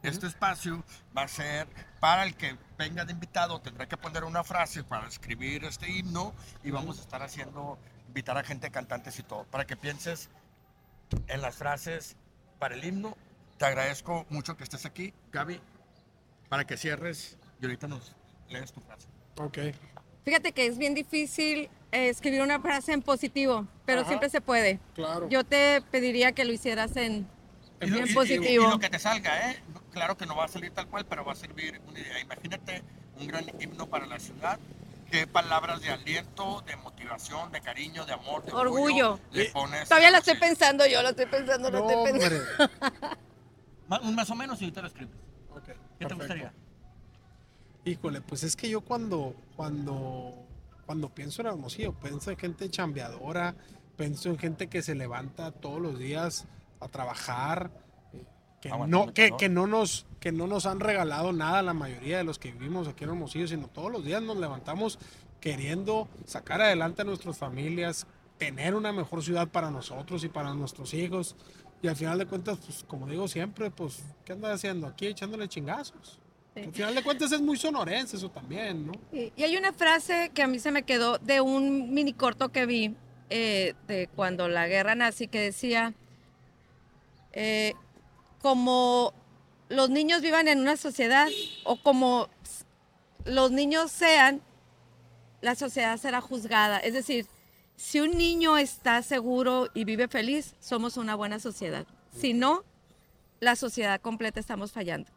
Este 0.01 0.27
espacio 0.27 0.83
va 1.17 1.23
a 1.23 1.27
ser 1.27 1.67
para 1.99 2.23
el 2.23 2.35
que 2.35 2.55
venga 2.77 3.05
de 3.05 3.11
invitado, 3.11 3.59
tendrá 3.59 3.87
que 3.87 3.97
poner 3.97 4.23
una 4.23 4.43
frase 4.43 4.83
para 4.83 5.07
escribir 5.07 5.65
este 5.65 5.89
himno 5.89 6.33
y 6.63 6.69
vamos 6.71 6.99
a 6.99 7.01
estar 7.01 7.21
haciendo, 7.23 7.79
invitar 8.15 8.37
a 8.37 8.43
gente, 8.45 8.71
cantantes 8.71 9.19
y 9.19 9.23
todo, 9.23 9.43
para 9.51 9.67
que 9.67 9.75
pienses 9.75 10.29
en 11.27 11.41
las 11.41 11.53
frases 11.57 12.15
para 12.59 12.73
el 12.73 12.83
himno. 12.85 13.17
Te 13.57 13.65
agradezco 13.65 14.25
mucho 14.29 14.55
que 14.55 14.63
estés 14.63 14.85
aquí, 14.85 15.13
Gaby, 15.33 15.59
para 16.47 16.63
que 16.65 16.77
cierres. 16.77 17.37
y 17.61 17.65
ahorita 17.65 17.87
nos 17.89 18.15
lees 18.47 18.71
tu 18.71 18.79
frase. 18.79 19.07
Ok. 19.37 19.57
Fíjate 20.23 20.53
que 20.53 20.65
es 20.65 20.77
bien 20.77 20.93
difícil 20.93 21.69
eh, 21.91 22.07
escribir 22.07 22.41
una 22.41 22.61
frase 22.61 22.93
en 22.93 23.01
positivo, 23.01 23.67
pero 23.85 23.99
Ajá. 24.01 24.07
siempre 24.07 24.29
se 24.29 24.39
puede. 24.39 24.79
Claro. 24.93 25.27
Yo 25.27 25.43
te 25.43 25.81
pediría 25.91 26.31
que 26.31 26.45
lo 26.45 26.53
hicieras 26.53 26.95
en, 26.95 27.27
Y 27.81 27.87
lo- 27.87 27.97
en 27.97 28.07
y- 28.07 28.11
y- 28.11 28.13
positivo. 28.13 28.65
Y, 28.65 28.69
lo 28.69 28.79
que 28.79 28.89
te 28.89 28.97
salga, 28.99 29.51
¿eh? 29.51 29.59
Claro 29.91 30.15
que 30.15 30.25
no 30.25 30.37
va 30.37 30.45
a 30.45 30.47
salir 30.47 30.71
tal 30.71 30.87
cual, 30.87 31.05
pero 31.05 31.25
va 31.25 31.33
a 31.33 31.35
servir 31.35 31.81
una 31.85 31.99
idea. 31.99 32.17
Imagínate 32.21 32.81
un 33.19 33.27
gran 33.27 33.45
himno 33.61 33.87
para 33.87 34.05
la 34.05 34.19
ciudad. 34.19 34.57
Qué 35.15 35.27
palabras 35.27 35.79
de 35.79 35.89
aliento, 35.91 36.61
de 36.67 36.75
motivación, 36.75 37.49
de 37.49 37.61
cariño, 37.61 38.05
de 38.05 38.11
amor, 38.11 38.43
de 38.43 38.51
orgullo, 38.51 39.13
Orgullo. 39.13 39.19
le 39.31 39.45
pones. 39.45 39.87
Todavía 39.87 40.11
lo 40.11 40.17
a 40.17 40.19
estoy 40.19 40.35
pensando 40.37 40.85
yo, 40.85 41.01
lo 41.01 41.09
estoy 41.11 41.25
pensando, 41.27 41.71
No, 41.71 41.89
estoy 41.89 42.11
pensando. 42.11 42.45
más 43.87 44.29
o 44.29 44.35
menos 44.35 44.59
y 44.59 44.65
ahorita 44.65 44.81
lo 44.81 44.87
escribes. 44.87 45.15
¿Qué 45.97 46.05
te 46.05 46.13
gustaría? 46.13 46.53
Híjole, 47.85 48.19
pues 48.19 48.43
es 48.43 48.57
que 48.57 48.67
yo 48.69 48.81
cuando, 48.81 49.33
cuando, 49.55 50.33
cuando 50.85 51.07
pienso 51.07 51.41
en 51.43 51.47
Hermosillo, 51.47 51.93
pienso 51.93 52.31
en 52.31 52.37
gente 52.37 52.69
chambeadora, 52.69 53.55
pienso 53.95 54.27
en 54.27 54.37
gente 54.37 54.67
que 54.67 54.81
se 54.81 54.95
levanta 54.95 55.53
todos 55.53 55.79
los 55.79 55.97
días 55.97 56.45
a 56.81 56.89
trabajar, 56.89 57.71
que 58.71 58.87
no, 58.87 59.13
que, 59.13 59.31
que 59.37 59.49
no 59.49 59.67
nos, 59.67 60.05
que 60.19 60.31
no 60.31 60.47
nos 60.47 60.65
han 60.65 60.79
regalado 60.79 61.33
nada 61.33 61.61
la 61.61 61.73
mayoría 61.73 62.17
de 62.17 62.23
los 62.23 62.39
que 62.39 62.51
vivimos 62.51 62.87
aquí 62.87 63.03
en 63.03 63.11
Hermosillo, 63.11 63.47
sino 63.47 63.67
todos 63.67 63.91
los 63.91 64.03
días 64.03 64.21
nos 64.21 64.37
levantamos 64.37 64.99
queriendo 65.39 66.07
sacar 66.25 66.61
adelante 66.61 67.03
a 67.03 67.05
nuestras 67.05 67.37
familias, 67.37 68.07
tener 68.37 68.73
una 68.75 68.91
mejor 68.91 69.23
ciudad 69.23 69.47
para 69.47 69.69
nosotros 69.69 70.23
y 70.23 70.29
para 70.29 70.53
nuestros 70.53 70.93
hijos. 70.93 71.35
Y 71.81 71.87
al 71.87 71.95
final 71.95 72.17
de 72.17 72.25
cuentas, 72.25 72.57
pues 72.57 72.83
como 72.87 73.07
digo 73.07 73.27
siempre, 73.27 73.69
pues, 73.69 74.01
¿qué 74.23 74.33
andas 74.33 74.55
haciendo 74.55 74.87
aquí 74.87 75.05
echándole 75.07 75.47
chingazos? 75.47 76.19
Sí. 76.55 76.61
Al 76.61 76.73
final 76.73 76.95
de 76.95 77.03
cuentas 77.03 77.31
es 77.31 77.41
muy 77.41 77.57
sonorense 77.57 78.15
eso 78.17 78.29
también, 78.29 78.87
¿no? 78.87 78.93
Y 79.11 79.31
y 79.35 79.43
hay 79.43 79.57
una 79.57 79.73
frase 79.73 80.31
que 80.33 80.41
a 80.41 80.47
mí 80.47 80.57
se 80.57 80.71
me 80.71 80.83
quedó 80.83 81.19
de 81.19 81.41
un 81.41 81.93
mini 81.93 82.13
corto 82.13 82.49
que 82.49 82.65
vi 82.65 82.95
eh, 83.29 83.73
de 83.87 84.07
cuando 84.15 84.47
la 84.47 84.67
guerra 84.67 84.95
nazi 84.95 85.27
que 85.27 85.39
decía, 85.39 85.93
eh, 87.33 87.73
como 88.45 89.11
los 89.69 89.89
niños 89.89 90.21
vivan 90.21 90.47
en 90.47 90.59
una 90.59 90.77
sociedad 90.77 91.27
o 91.63 91.77
como 91.77 92.29
los 93.25 93.49
niños 93.49 93.89
sean, 93.89 94.39
la 95.41 95.55
sociedad 95.55 95.97
será 95.97 96.21
juzgada. 96.21 96.77
Es 96.77 96.93
decir, 96.93 97.25
si 97.75 98.01
un 98.01 98.11
niño 98.11 98.59
está 98.59 99.01
seguro 99.01 99.69
y 99.73 99.83
vive 99.83 100.07
feliz, 100.07 100.53
somos 100.59 100.95
una 100.97 101.15
buena 101.15 101.39
sociedad. 101.39 101.87
Si 102.15 102.35
no, 102.35 102.63
la 103.39 103.55
sociedad 103.55 103.99
completa 103.99 104.39
estamos 104.39 104.71
fallando. 104.71 105.09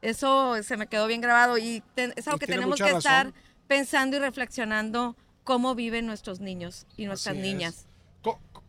Eso 0.00 0.62
se 0.62 0.76
me 0.76 0.86
quedó 0.86 1.08
bien 1.08 1.20
grabado 1.20 1.58
y 1.58 1.82
es 1.96 2.28
algo 2.28 2.36
Y 2.36 2.38
que 2.38 2.46
tenemos 2.46 2.80
que 2.80 2.90
estar 2.90 3.34
pensando 3.66 4.18
y 4.18 4.20
reflexionando 4.20 5.16
cómo 5.42 5.74
viven 5.74 6.06
nuestros 6.06 6.38
niños 6.38 6.86
y 6.96 7.06
nuestras 7.06 7.36
Así 7.36 7.40
es. 7.40 7.52
niñas. 7.52 7.86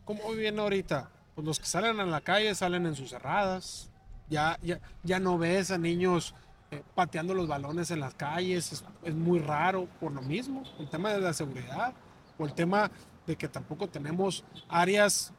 ¿Cómo 0.04 0.32
viven 0.32 0.58
ahorita? 0.58 1.12
Pues 1.38 1.46
los 1.46 1.60
que 1.60 1.66
salen 1.66 2.00
a 2.00 2.04
la 2.04 2.20
calle 2.20 2.52
salen 2.56 2.84
en 2.84 2.96
sus 2.96 3.10
cerradas. 3.10 3.88
Ya, 4.28 4.58
ya, 4.60 4.80
ya 5.04 5.20
no 5.20 5.38
ves 5.38 5.70
a 5.70 5.78
niños 5.78 6.34
eh, 6.72 6.82
pateando 6.96 7.32
los 7.32 7.46
balones 7.46 7.92
en 7.92 8.00
las 8.00 8.12
calles. 8.14 8.72
Es, 8.72 8.84
es 9.04 9.14
muy 9.14 9.38
raro 9.38 9.86
por 10.00 10.10
lo 10.10 10.20
mismo. 10.20 10.64
El 10.80 10.90
tema 10.90 11.12
de 11.12 11.20
la 11.20 11.32
seguridad 11.32 11.94
o 12.38 12.44
el 12.44 12.54
tema 12.54 12.90
de 13.24 13.36
que 13.36 13.46
tampoco 13.46 13.86
tenemos 13.86 14.42
áreas 14.68 15.32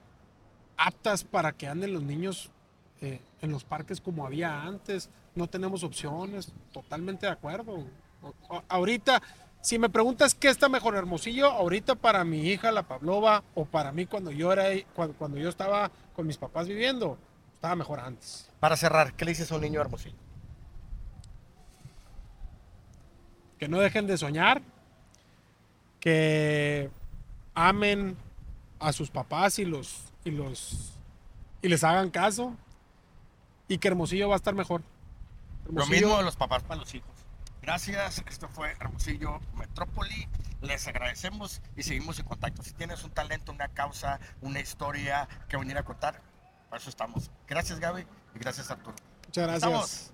aptas 0.78 1.26
para 1.26 1.52
que 1.52 1.68
anden 1.68 1.92
los 1.92 2.04
niños 2.04 2.50
eh, 3.02 3.20
en 3.42 3.52
los 3.52 3.66
parques 3.66 4.00
como 4.00 4.26
había 4.26 4.62
antes. 4.62 5.10
No 5.36 5.48
tenemos 5.48 5.84
opciones. 5.84 6.54
Totalmente 6.72 7.26
de 7.26 7.34
acuerdo. 7.34 7.84
O- 8.48 8.64
ahorita, 8.70 9.22
si 9.62 9.78
me 9.78 9.90
preguntas 9.90 10.36
qué 10.36 10.50
está 10.50 10.70
mejor, 10.70 10.96
Hermosillo, 10.96 11.52
ahorita 11.52 11.96
para 11.96 12.24
mi 12.24 12.48
hija, 12.48 12.72
la 12.72 12.84
Pavlova, 12.84 13.44
o 13.56 13.66
para 13.66 13.92
mí 13.92 14.06
cuando 14.06 14.32
yo 14.32 14.54
era 14.54 14.66
cuando, 14.96 15.16
cuando 15.16 15.38
yo 15.38 15.50
estaba 15.50 15.92
con 16.16 16.26
mis 16.28 16.38
papás 16.38 16.68
viviendo, 16.68 17.18
estaba 17.56 17.76
mejor 17.76 18.00
antes. 18.00 18.50
Para 18.60 18.78
cerrar, 18.78 19.14
¿qué 19.14 19.26
le 19.26 19.32
dices 19.32 19.52
a 19.52 19.56
un 19.56 19.62
niño 19.62 19.82
hermosillo? 19.82 20.16
Que 23.58 23.68
no 23.68 23.80
dejen 23.80 24.08
de 24.08 24.18
soñar, 24.18 24.62
que 26.00 26.90
amen 27.54 28.16
a 28.80 28.94
sus 28.94 29.10
papás 29.10 29.60
y 29.60 29.66
los 29.66 30.06
y 30.24 30.32
los 30.32 30.94
y 31.62 31.68
les 31.68 31.84
hagan 31.84 32.10
caso 32.10 32.56
y 33.68 33.78
que 33.78 33.90
Hermosillo 33.90 34.30
va 34.30 34.36
a 34.36 34.38
estar 34.38 34.56
mejor. 34.56 34.82
Lo 35.72 35.86
mismo 35.86 36.18
de 36.18 36.24
los 36.24 36.36
papás 36.36 36.64
para 36.64 36.80
los 36.80 36.96
hijos. 36.96 37.19
Gracias, 37.70 38.24
esto 38.28 38.48
fue 38.48 38.72
Hermosillo 38.80 39.40
Metrópoli. 39.56 40.28
Les 40.64 40.88
agradecemos 40.88 41.62
y 41.78 41.84
seguimos 41.84 42.18
en 42.18 42.26
contacto. 42.26 42.64
Si 42.64 42.74
tienes 42.74 43.04
un 43.04 43.12
talento, 43.12 43.52
una 43.52 43.68
causa, 43.68 44.20
una 44.42 44.60
historia 44.60 45.30
que 45.48 45.56
venir 45.56 45.78
a 45.78 45.84
contar, 45.84 46.20
para 46.68 46.82
eso 46.82 46.90
estamos. 46.90 47.30
Gracias, 47.48 47.80
Gaby, 47.80 48.08
y 48.34 48.40
gracias, 48.40 48.72
Arturo. 48.72 48.96
Muchas 49.28 49.44
gracias. 49.44 49.64
Estamos. 49.64 50.12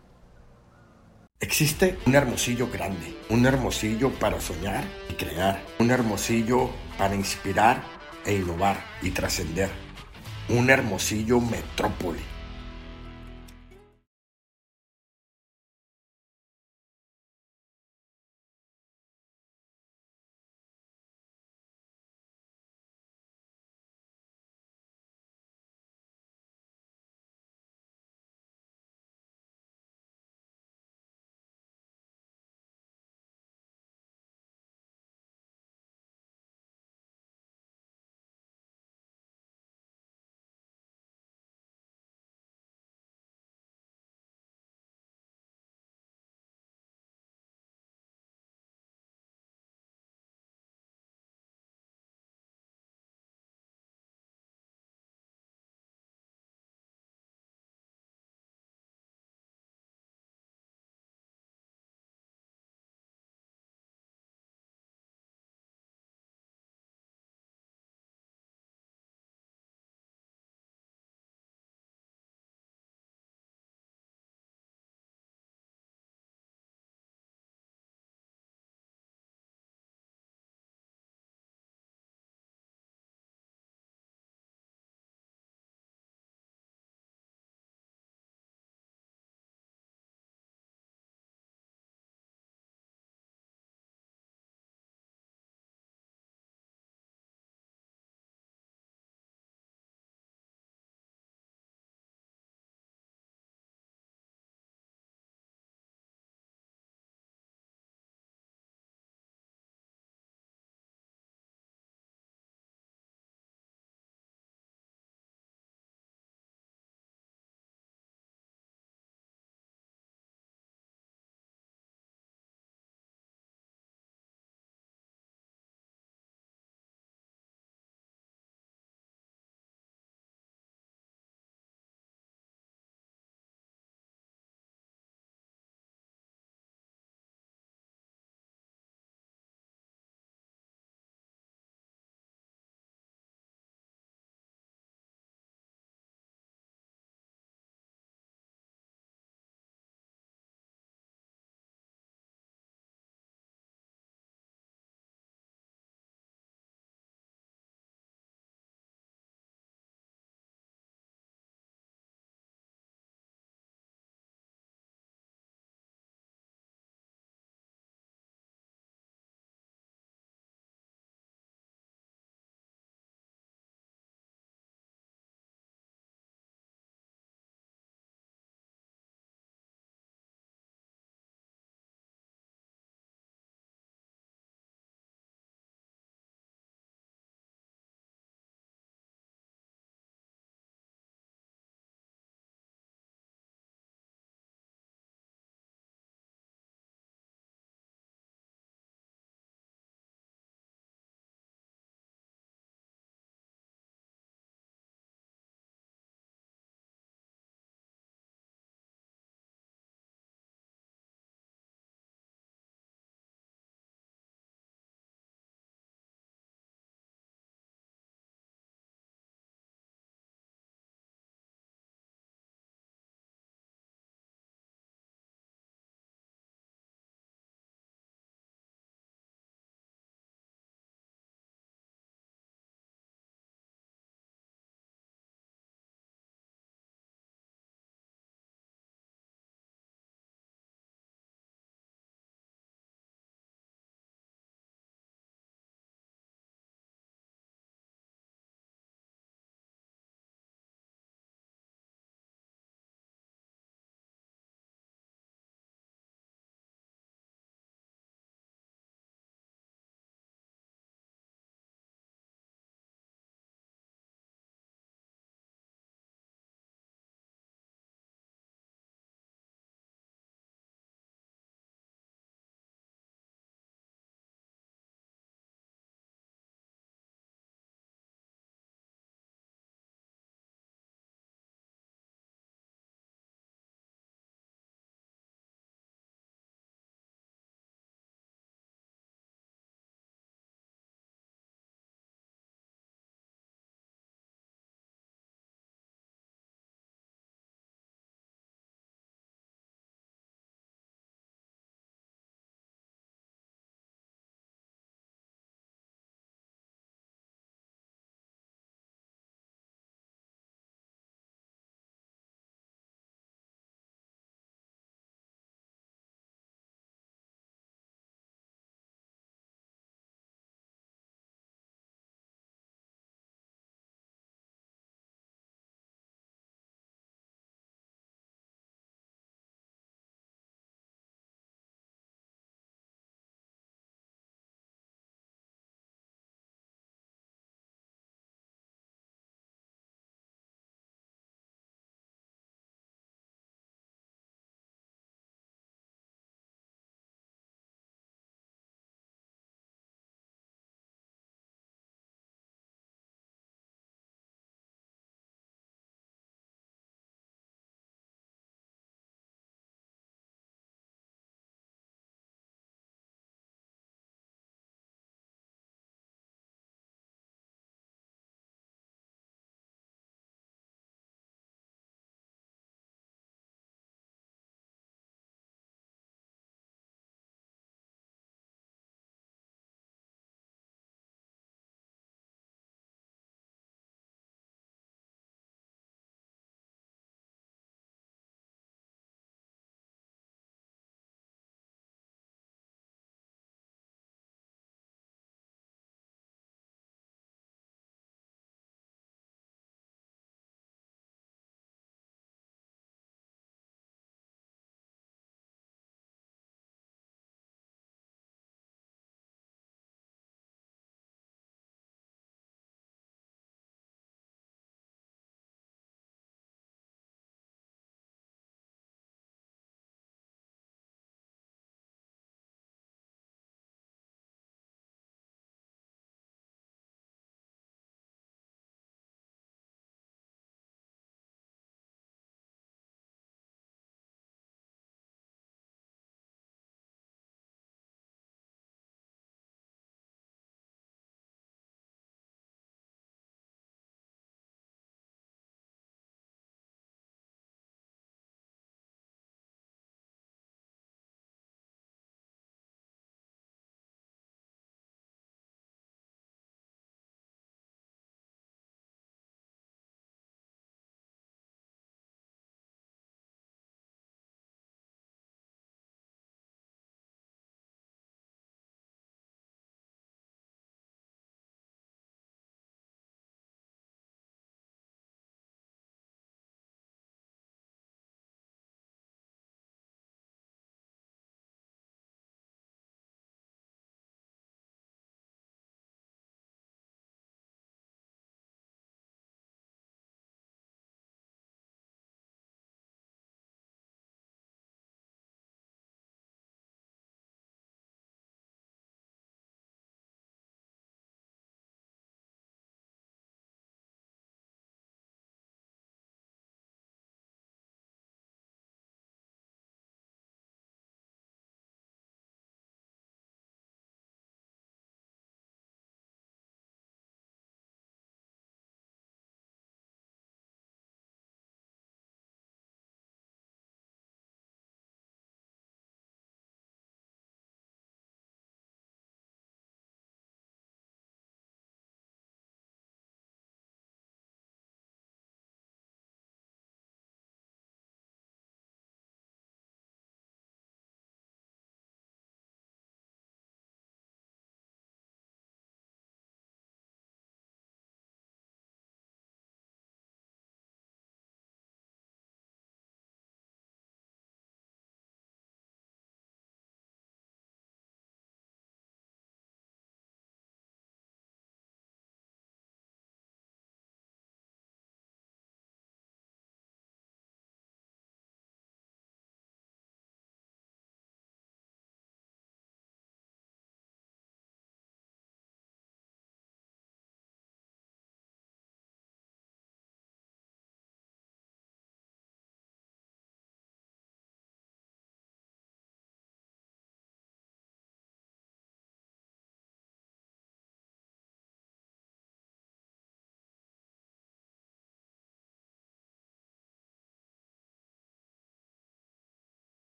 Existe 1.40 1.98
un 2.06 2.16
hermosillo 2.16 2.70
grande, 2.70 3.18
un 3.30 3.46
hermosillo 3.46 4.12
para 4.20 4.42
soñar 4.42 4.84
y 5.10 5.14
crear, 5.14 5.64
un 5.80 5.92
hermosillo 5.92 6.70
para 6.98 7.16
inspirar 7.16 7.82
e 8.26 8.34
innovar 8.34 8.84
y 9.02 9.12
trascender, 9.12 9.72
un 10.50 10.70
hermosillo 10.70 11.40
metrópoli 11.40 12.35